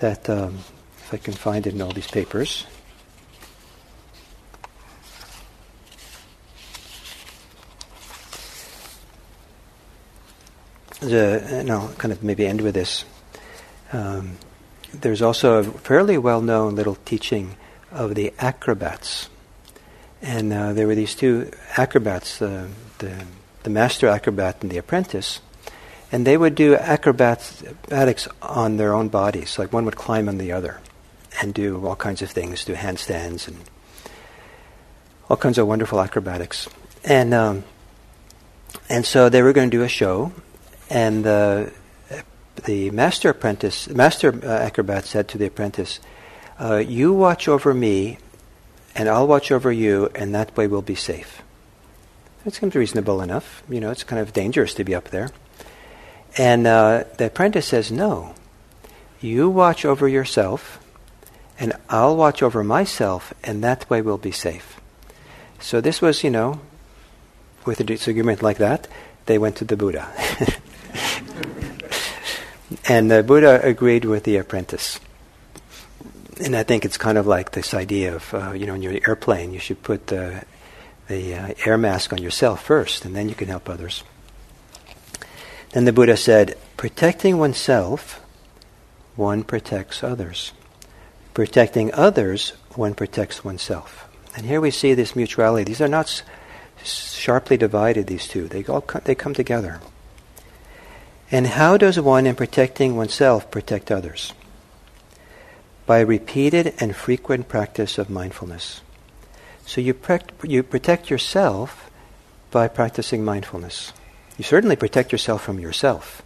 that, 0.00 0.28
um, 0.28 0.58
if 0.98 1.14
I 1.14 1.16
can 1.16 1.32
find 1.34 1.66
it 1.66 1.74
in 1.74 1.80
all 1.80 1.92
these 1.92 2.10
papers, 2.10 2.66
the, 11.10 11.44
and 11.60 11.70
I'll 11.70 11.88
kind 11.94 12.12
of 12.12 12.22
maybe 12.22 12.46
end 12.46 12.60
with 12.60 12.74
this. 12.74 13.04
Um, 13.92 14.38
there's 14.92 15.22
also 15.22 15.58
a 15.58 15.64
fairly 15.64 16.18
well-known 16.18 16.74
little 16.74 16.96
teaching 17.04 17.56
of 17.90 18.14
the 18.14 18.32
acrobats, 18.38 19.28
and 20.22 20.52
uh, 20.52 20.72
there 20.72 20.86
were 20.86 20.94
these 20.94 21.14
two 21.14 21.50
acrobats, 21.76 22.40
uh, 22.40 22.68
the 22.98 23.24
the 23.64 23.70
master 23.70 24.08
acrobat 24.08 24.58
and 24.60 24.70
the 24.70 24.78
apprentice, 24.78 25.40
and 26.12 26.26
they 26.26 26.36
would 26.36 26.54
do 26.54 26.76
acrobatics 26.76 28.28
on 28.42 28.76
their 28.76 28.92
own 28.92 29.08
bodies. 29.08 29.58
Like 29.58 29.72
one 29.72 29.84
would 29.86 29.96
climb 29.96 30.28
on 30.28 30.38
the 30.38 30.52
other 30.52 30.80
and 31.40 31.54
do 31.54 31.84
all 31.86 31.96
kinds 31.96 32.22
of 32.22 32.30
things, 32.30 32.64
do 32.64 32.74
handstands 32.74 33.48
and 33.48 33.58
all 35.28 35.36
kinds 35.36 35.58
of 35.58 35.66
wonderful 35.66 36.00
acrobatics. 36.00 36.68
And 37.04 37.34
um, 37.34 37.64
and 38.88 39.06
so 39.06 39.28
they 39.28 39.42
were 39.42 39.52
going 39.52 39.70
to 39.70 39.76
do 39.76 39.82
a 39.82 39.88
show, 39.88 40.32
and 40.90 41.24
the 41.24 41.72
the 42.64 42.90
master 42.90 43.30
apprentice, 43.30 43.88
master 43.88 44.32
uh, 44.42 44.46
acrobat 44.46 45.04
said 45.04 45.28
to 45.28 45.38
the 45.38 45.46
apprentice, 45.46 46.00
uh, 46.60 46.76
"You 46.76 47.12
watch 47.12 47.48
over 47.48 47.74
me, 47.74 48.18
and 48.94 49.08
I'll 49.08 49.26
watch 49.26 49.50
over 49.50 49.72
you, 49.72 50.10
and 50.14 50.34
that 50.34 50.56
way 50.56 50.66
we'll 50.66 50.82
be 50.82 50.94
safe." 50.94 51.42
It 52.46 52.52
seems 52.52 52.74
reasonable 52.74 53.22
enough. 53.22 53.62
You 53.68 53.80
know, 53.80 53.90
it's 53.90 54.04
kind 54.04 54.20
of 54.20 54.32
dangerous 54.32 54.74
to 54.74 54.84
be 54.84 54.94
up 54.94 55.08
there. 55.08 55.30
And 56.36 56.66
uh, 56.66 57.04
the 57.16 57.26
apprentice 57.26 57.66
says, 57.66 57.90
No, 57.90 58.34
you 59.20 59.48
watch 59.48 59.84
over 59.84 60.08
yourself, 60.08 60.80
and 61.58 61.72
I'll 61.88 62.16
watch 62.16 62.42
over 62.42 62.64
myself, 62.64 63.32
and 63.42 63.62
that 63.62 63.88
way 63.88 64.02
we'll 64.02 64.18
be 64.18 64.32
safe. 64.32 64.80
So 65.60 65.80
this 65.80 66.02
was, 66.02 66.24
you 66.24 66.30
know, 66.30 66.60
with 67.64 67.80
a 67.80 67.84
disagreement 67.84 68.42
like 68.42 68.58
that, 68.58 68.88
they 69.26 69.38
went 69.38 69.56
to 69.56 69.64
the 69.64 69.76
Buddha. 69.76 70.12
and 72.88 73.10
the 73.10 73.22
Buddha 73.22 73.60
agreed 73.62 74.04
with 74.04 74.24
the 74.24 74.36
apprentice. 74.36 75.00
And 76.44 76.56
I 76.56 76.64
think 76.64 76.84
it's 76.84 76.98
kind 76.98 77.16
of 77.16 77.26
like 77.26 77.52
this 77.52 77.74
idea 77.74 78.16
of, 78.16 78.34
uh, 78.34 78.52
you 78.52 78.66
know, 78.66 78.74
in 78.74 78.82
your 78.82 78.98
airplane, 79.06 79.52
you 79.52 79.60
should 79.60 79.82
put 79.82 80.08
the, 80.08 80.44
the 81.08 81.34
uh, 81.34 81.54
air 81.64 81.78
mask 81.78 82.12
on 82.12 82.20
yourself 82.20 82.64
first, 82.64 83.04
and 83.04 83.14
then 83.14 83.28
you 83.28 83.34
can 83.34 83.48
help 83.48 83.68
others. 83.68 84.02
Then 85.72 85.84
the 85.84 85.92
Buddha 85.92 86.16
said, 86.16 86.56
protecting 86.76 87.38
oneself, 87.38 88.20
one 89.16 89.44
protects 89.44 90.02
others. 90.02 90.52
Protecting 91.34 91.92
others, 91.94 92.50
one 92.74 92.94
protects 92.94 93.44
oneself. 93.44 94.08
And 94.36 94.46
here 94.46 94.60
we 94.60 94.70
see 94.70 94.94
this 94.94 95.14
mutuality. 95.14 95.64
These 95.64 95.80
are 95.80 95.88
not 95.88 96.22
sharply 96.82 97.56
divided, 97.56 98.06
these 98.06 98.26
two. 98.26 98.48
They 98.48 98.64
all 98.64 98.80
co- 98.80 99.00
they 99.00 99.14
come 99.14 99.34
together. 99.34 99.80
And 101.34 101.48
how 101.48 101.76
does 101.76 101.98
one, 101.98 102.28
in 102.28 102.36
protecting 102.36 102.94
oneself, 102.94 103.50
protect 103.50 103.90
others? 103.90 104.32
By 105.84 105.98
repeated 105.98 106.74
and 106.78 106.94
frequent 106.94 107.48
practice 107.48 107.98
of 107.98 108.08
mindfulness. 108.08 108.82
So 109.66 109.80
you, 109.80 109.94
pre- 109.94 110.20
you 110.44 110.62
protect 110.62 111.10
yourself 111.10 111.90
by 112.52 112.68
practicing 112.68 113.24
mindfulness. 113.24 113.92
You 114.38 114.44
certainly 114.44 114.76
protect 114.76 115.10
yourself 115.10 115.42
from 115.42 115.58
yourself. 115.58 116.22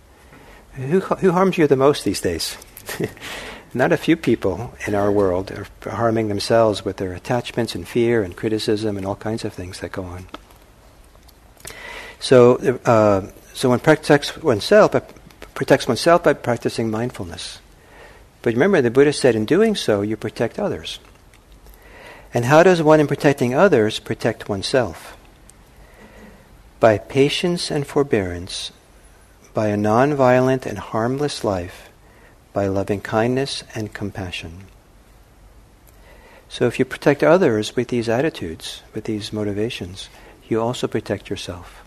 Who, 0.75 1.01
who 1.01 1.33
harms 1.33 1.57
you 1.57 1.67
the 1.67 1.75
most 1.75 2.05
these 2.05 2.21
days? 2.21 2.59
Not 3.73 3.93
a 3.93 3.97
few 3.97 4.15
people 4.15 4.75
in 4.87 4.95
our 4.95 5.11
world 5.11 5.51
are 5.51 5.91
harming 5.91 6.29
themselves 6.29 6.85
with 6.85 6.99
their 6.99 7.15
attachments 7.15 7.75
and 7.75 7.89
fear 7.89 8.23
and 8.23 8.37
criticism 8.37 8.99
and 8.99 9.07
all 9.07 9.17
kinds 9.17 9.47
of 9.47 9.55
things 9.55 9.81
that 9.81 9.91
go 9.91 10.05
on. 10.05 10.27
So, 12.21 12.57
uh, 12.85 13.31
so 13.59 13.71
one 13.71 13.81
protects 13.81 14.37
oneself, 14.37 14.95
uh, 14.95 15.01
protects 15.55 15.89
oneself 15.89 16.23
by 16.23 16.33
practicing 16.33 16.91
mindfulness. 16.91 17.59
But 18.43 18.55
remember, 18.55 18.81
the 18.81 18.91
Buddha 18.91 19.13
said 19.13 19.35
in 19.35 19.47
doing 19.47 19.75
so, 19.75 20.03
you 20.03 20.17
protect 20.17 20.61
others. 20.61 21.01
And 22.33 22.45
how 22.45 22.63
does 22.63 22.81
one, 22.81 23.01
in 23.01 23.09
protecting 23.09 23.55
others, 23.55 23.99
protect 23.99 24.49
oneself? 24.49 25.19
by 26.81 26.97
patience 26.97 27.71
and 27.71 27.87
forbearance, 27.87 28.71
by 29.53 29.69
a 29.69 29.77
non-violent 29.77 30.65
and 30.65 30.79
harmless 30.79 31.43
life, 31.43 31.91
by 32.53 32.67
loving 32.67 33.01
kindness 33.01 33.65
and 33.75 33.93
compassion. 33.93 34.65
So 36.49 36.67
if 36.67 36.79
you 36.79 36.85
protect 36.85 37.25
others 37.25 37.75
with 37.75 37.89
these 37.89 38.09
attitudes, 38.09 38.83
with 38.95 39.05
these 39.05 39.33
motivations, 39.33 40.09
you 40.49 40.61
also 40.61 40.87
protect 40.87 41.29
yourself. 41.29 41.85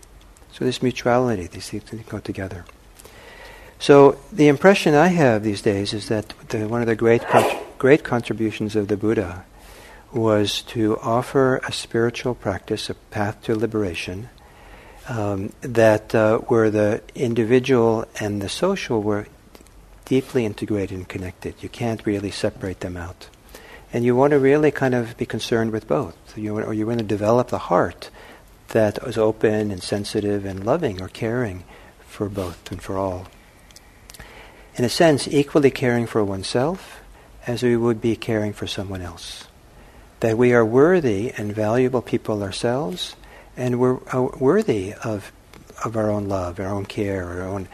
So 0.53 0.65
this 0.65 0.81
mutuality, 0.81 1.47
these 1.47 1.69
things 1.69 2.05
go 2.07 2.19
together. 2.19 2.65
So 3.79 4.19
the 4.31 4.47
impression 4.47 4.93
I 4.93 5.07
have 5.07 5.43
these 5.43 5.61
days 5.61 5.93
is 5.93 6.07
that 6.09 6.33
the, 6.49 6.67
one 6.67 6.81
of 6.81 6.87
the 6.87 6.95
great 6.95 7.23
great 7.79 8.03
contributions 8.03 8.75
of 8.75 8.87
the 8.87 8.95
Buddha 8.95 9.43
was 10.13 10.61
to 10.61 10.99
offer 10.99 11.57
a 11.67 11.71
spiritual 11.71 12.35
practice, 12.35 12.91
a 12.91 12.93
path 12.93 13.41
to 13.41 13.55
liberation, 13.55 14.29
um, 15.09 15.51
that 15.61 16.13
uh, 16.13 16.37
where 16.39 16.69
the 16.69 17.01
individual 17.15 18.05
and 18.19 18.39
the 18.39 18.49
social 18.49 19.01
were 19.01 19.25
deeply 20.05 20.45
integrated 20.45 20.95
and 20.95 21.07
connected. 21.07 21.55
You 21.59 21.69
can't 21.69 22.05
really 22.05 22.29
separate 22.29 22.81
them 22.81 22.97
out. 22.97 23.29
And 23.91 24.05
you 24.05 24.15
want 24.15 24.31
to 24.31 24.39
really 24.39 24.69
kind 24.69 24.93
of 24.93 25.17
be 25.17 25.25
concerned 25.25 25.71
with 25.71 25.87
both. 25.87 26.15
You, 26.37 26.59
or 26.59 26.73
you 26.73 26.85
want 26.85 26.99
to 26.99 27.05
develop 27.05 27.47
the 27.47 27.57
heart 27.57 28.11
that 28.71 28.97
is 29.05 29.17
open 29.17 29.71
and 29.71 29.81
sensitive 29.81 30.45
and 30.45 30.65
loving 30.65 31.01
or 31.01 31.07
caring 31.07 31.63
for 32.07 32.29
both 32.29 32.71
and 32.71 32.81
for 32.81 32.97
all. 32.97 33.27
In 34.75 34.85
a 34.85 34.89
sense, 34.89 35.27
equally 35.27 35.71
caring 35.71 36.07
for 36.07 36.23
oneself 36.23 37.01
as 37.47 37.63
we 37.63 37.75
would 37.75 38.01
be 38.01 38.15
caring 38.15 38.53
for 38.53 38.67
someone 38.67 39.01
else. 39.01 39.45
That 40.19 40.37
we 40.37 40.53
are 40.53 40.65
worthy 40.65 41.31
and 41.35 41.53
valuable 41.53 42.01
people 42.01 42.43
ourselves, 42.43 43.15
and 43.57 43.79
we're 43.79 43.99
uh, 44.13 44.29
worthy 44.39 44.93
of, 44.93 45.31
of 45.83 45.97
our 45.97 46.09
own 46.09 46.27
love, 46.27 46.59
our 46.59 46.67
own 46.67 46.85
care, 46.85 47.25
our 47.25 47.41
own 47.41 47.67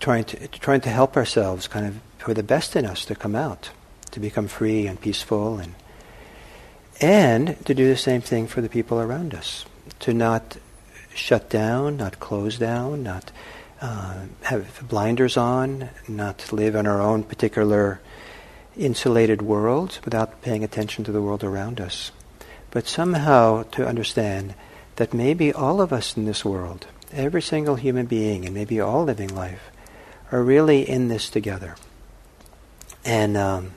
trying 0.00 0.24
to, 0.24 0.48
trying 0.48 0.80
to 0.80 0.88
help 0.88 1.16
ourselves 1.16 1.68
kind 1.68 1.86
of 1.86 2.00
for 2.18 2.34
the 2.34 2.42
best 2.42 2.74
in 2.74 2.86
us 2.86 3.04
to 3.04 3.14
come 3.14 3.34
out, 3.34 3.70
to 4.10 4.20
become 4.20 4.48
free 4.48 4.86
and 4.86 5.00
peaceful 5.00 5.58
and 5.58 5.74
and 7.00 7.56
to 7.66 7.74
do 7.74 7.88
the 7.88 7.96
same 7.96 8.20
thing 8.20 8.46
for 8.46 8.60
the 8.60 8.68
people 8.68 9.00
around 9.00 9.34
us, 9.34 9.64
to 10.00 10.14
not 10.14 10.56
shut 11.14 11.48
down, 11.48 11.96
not 11.96 12.20
close 12.20 12.58
down, 12.58 13.02
not 13.02 13.30
uh, 13.80 14.20
have 14.42 14.82
blinders 14.88 15.36
on, 15.36 15.90
not 16.08 16.52
live 16.52 16.74
in 16.74 16.86
our 16.86 17.00
own 17.00 17.22
particular 17.22 18.00
insulated 18.76 19.42
world 19.42 19.98
without 20.04 20.42
paying 20.42 20.64
attention 20.64 21.04
to 21.04 21.12
the 21.12 21.22
world 21.22 21.44
around 21.44 21.80
us. 21.80 22.10
But 22.70 22.86
somehow 22.86 23.62
to 23.72 23.86
understand 23.86 24.54
that 24.96 25.14
maybe 25.14 25.52
all 25.52 25.80
of 25.80 25.92
us 25.92 26.16
in 26.16 26.24
this 26.24 26.44
world, 26.44 26.86
every 27.12 27.42
single 27.42 27.76
human 27.76 28.06
being, 28.06 28.44
and 28.44 28.54
maybe 28.54 28.80
all 28.80 29.04
living 29.04 29.34
life, 29.34 29.70
are 30.32 30.42
really 30.42 30.88
in 30.88 31.08
this 31.08 31.30
together. 31.30 31.76
And 33.04 33.36
um, 33.36 33.72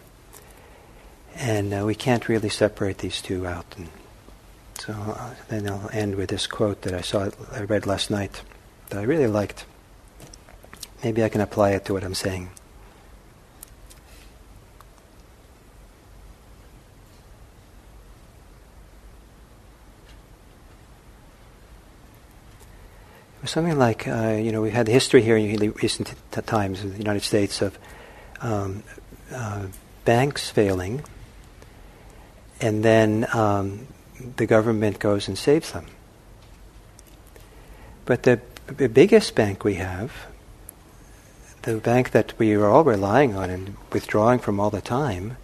and 1.35 1.73
uh, 1.73 1.83
we 1.85 1.93
can't 1.93 2.27
really 2.27 2.49
separate 2.49 2.99
these 2.99 3.21
two 3.21 3.45
out. 3.45 3.65
And 3.77 3.89
so 4.79 4.93
uh, 4.93 5.33
then 5.47 5.69
I'll 5.69 5.89
end 5.91 6.15
with 6.15 6.29
this 6.29 6.47
quote 6.47 6.81
that 6.83 6.93
I 6.93 7.01
saw, 7.01 7.29
I 7.51 7.61
read 7.61 7.85
last 7.85 8.09
night, 8.09 8.41
that 8.89 8.99
I 8.99 9.03
really 9.03 9.27
liked. 9.27 9.65
Maybe 11.03 11.23
I 11.23 11.29
can 11.29 11.41
apply 11.41 11.71
it 11.71 11.85
to 11.85 11.93
what 11.93 12.03
I'm 12.03 12.13
saying. 12.13 12.49
It 23.37 23.43
was 23.43 23.51
something 23.51 23.77
like, 23.77 24.07
uh, 24.07 24.39
you 24.41 24.51
know, 24.51 24.61
we 24.61 24.71
had 24.71 24.87
the 24.87 24.91
history 24.91 25.21
here 25.21 25.37
in 25.37 25.71
recent 25.81 26.13
t- 26.31 26.41
times 26.41 26.81
in 26.81 26.91
the 26.91 26.97
United 26.97 27.23
States 27.23 27.61
of 27.61 27.77
um, 28.41 28.83
uh, 29.31 29.67
banks 30.05 30.49
failing 30.49 31.03
and 32.59 32.83
then 32.83 33.27
um, 33.33 33.87
the 34.37 34.45
government 34.45 34.99
goes 34.99 35.27
and 35.27 35.37
saves 35.37 35.71
them. 35.71 35.85
But 38.05 38.23
the, 38.23 38.41
the 38.67 38.89
biggest 38.89 39.35
bank 39.35 39.63
we 39.63 39.75
have, 39.75 40.11
the 41.63 41.77
bank 41.77 42.11
that 42.11 42.37
we 42.39 42.53
are 42.53 42.67
all 42.67 42.83
relying 42.83 43.35
on 43.35 43.49
and 43.49 43.75
withdrawing 43.91 44.39
from 44.39 44.59
all 44.59 44.69
the 44.69 44.81
time, 44.81 45.37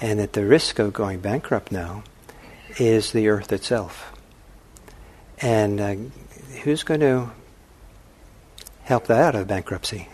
and 0.00 0.20
at 0.20 0.34
the 0.34 0.44
risk 0.44 0.78
of 0.78 0.92
going 0.92 1.20
bankrupt 1.20 1.72
now, 1.72 2.04
is 2.78 3.12
the 3.12 3.28
earth 3.28 3.52
itself. 3.52 4.12
And 5.40 5.80
uh, 5.80 5.94
who's 6.62 6.82
going 6.82 7.00
to 7.00 7.30
help 8.84 9.06
that 9.06 9.34
out 9.34 9.34
of 9.34 9.48
bankruptcy? 9.48 10.08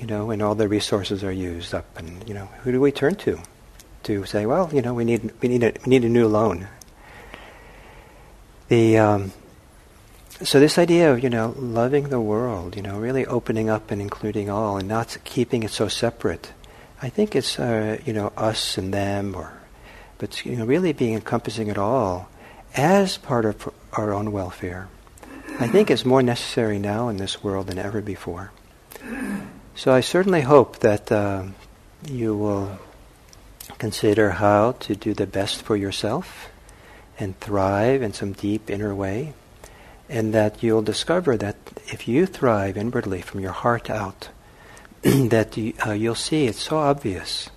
You 0.00 0.06
know, 0.06 0.26
when 0.26 0.42
all 0.42 0.54
the 0.54 0.68
resources 0.68 1.24
are 1.24 1.32
used 1.32 1.74
up, 1.74 1.98
and 1.98 2.26
you 2.28 2.34
know, 2.34 2.46
who 2.62 2.72
do 2.72 2.80
we 2.80 2.92
turn 2.92 3.14
to? 3.16 3.38
To 4.08 4.24
say, 4.24 4.46
well, 4.46 4.70
you 4.72 4.80
know, 4.80 4.94
we 4.94 5.04
need 5.04 5.30
we 5.42 5.48
need 5.48 5.62
a 5.62 5.72
we 5.84 5.90
need 5.90 6.04
a 6.04 6.08
new 6.08 6.26
loan. 6.26 6.66
The 8.68 8.98
um, 8.98 9.32
so 10.42 10.58
this 10.58 10.78
idea 10.78 11.12
of 11.12 11.22
you 11.22 11.28
know 11.28 11.54
loving 11.58 12.08
the 12.08 12.20
world, 12.20 12.74
you 12.74 12.80
know, 12.80 12.98
really 12.98 13.26
opening 13.26 13.68
up 13.68 13.90
and 13.90 14.00
including 14.00 14.48
all, 14.48 14.78
and 14.78 14.88
not 14.88 15.18
keeping 15.24 15.62
it 15.62 15.70
so 15.70 15.88
separate. 15.88 16.52
I 17.02 17.10
think 17.10 17.36
it's 17.36 17.58
uh, 17.58 17.98
you 18.06 18.14
know 18.14 18.32
us 18.34 18.78
and 18.78 18.94
them, 18.94 19.34
or 19.36 19.52
but 20.16 20.44
you 20.46 20.56
know 20.56 20.64
really 20.64 20.94
being 20.94 21.12
encompassing 21.12 21.68
it 21.68 21.76
all 21.76 22.30
as 22.74 23.18
part 23.18 23.44
of 23.44 23.68
our 23.92 24.14
own 24.14 24.32
welfare. 24.32 24.88
I 25.60 25.68
think 25.68 25.90
is 25.90 26.04
more 26.04 26.22
necessary 26.22 26.78
now 26.78 27.08
in 27.08 27.18
this 27.18 27.44
world 27.44 27.66
than 27.66 27.78
ever 27.78 28.00
before. 28.00 28.52
So 29.74 29.92
I 29.92 30.00
certainly 30.00 30.40
hope 30.40 30.78
that 30.78 31.12
uh, 31.12 31.44
you 32.06 32.36
will 32.36 32.78
Consider 33.78 34.30
how 34.30 34.72
to 34.80 34.94
do 34.96 35.14
the 35.14 35.26
best 35.26 35.62
for 35.62 35.76
yourself 35.76 36.48
and 37.18 37.38
thrive 37.40 38.02
in 38.02 38.12
some 38.12 38.32
deep 38.32 38.70
inner 38.70 38.94
way. 38.94 39.34
And 40.08 40.32
that 40.34 40.62
you'll 40.62 40.82
discover 40.82 41.36
that 41.36 41.56
if 41.86 42.08
you 42.08 42.26
thrive 42.26 42.76
inwardly 42.76 43.20
from 43.20 43.40
your 43.40 43.52
heart 43.52 43.90
out, 43.90 44.30
that 45.02 45.56
you, 45.56 45.74
uh, 45.86 45.92
you'll 45.92 46.14
see 46.14 46.46
it's 46.46 46.62
so 46.62 46.78
obvious 46.78 47.50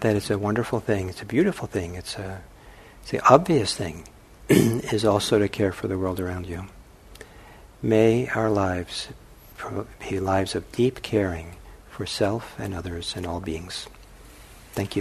that 0.00 0.16
it's 0.16 0.30
a 0.30 0.38
wonderful 0.38 0.80
thing, 0.80 1.08
it's 1.08 1.22
a 1.22 1.26
beautiful 1.26 1.68
thing, 1.68 1.94
it's 1.94 2.16
a 2.16 2.42
it's 3.02 3.10
the 3.10 3.20
obvious 3.32 3.76
thing 3.76 4.08
is 4.48 5.04
also 5.04 5.38
to 5.38 5.48
care 5.48 5.72
for 5.72 5.88
the 5.88 5.98
world 5.98 6.20
around 6.20 6.46
you. 6.46 6.66
May 7.82 8.28
our 8.28 8.48
lives 8.48 9.08
be 10.08 10.20
lives 10.20 10.54
of 10.54 10.70
deep 10.72 11.02
caring 11.02 11.56
for 11.90 12.06
self 12.06 12.54
and 12.58 12.74
others 12.74 13.14
and 13.16 13.26
all 13.26 13.40
beings. 13.40 13.86
Thank 14.72 14.96
you. 14.96 15.00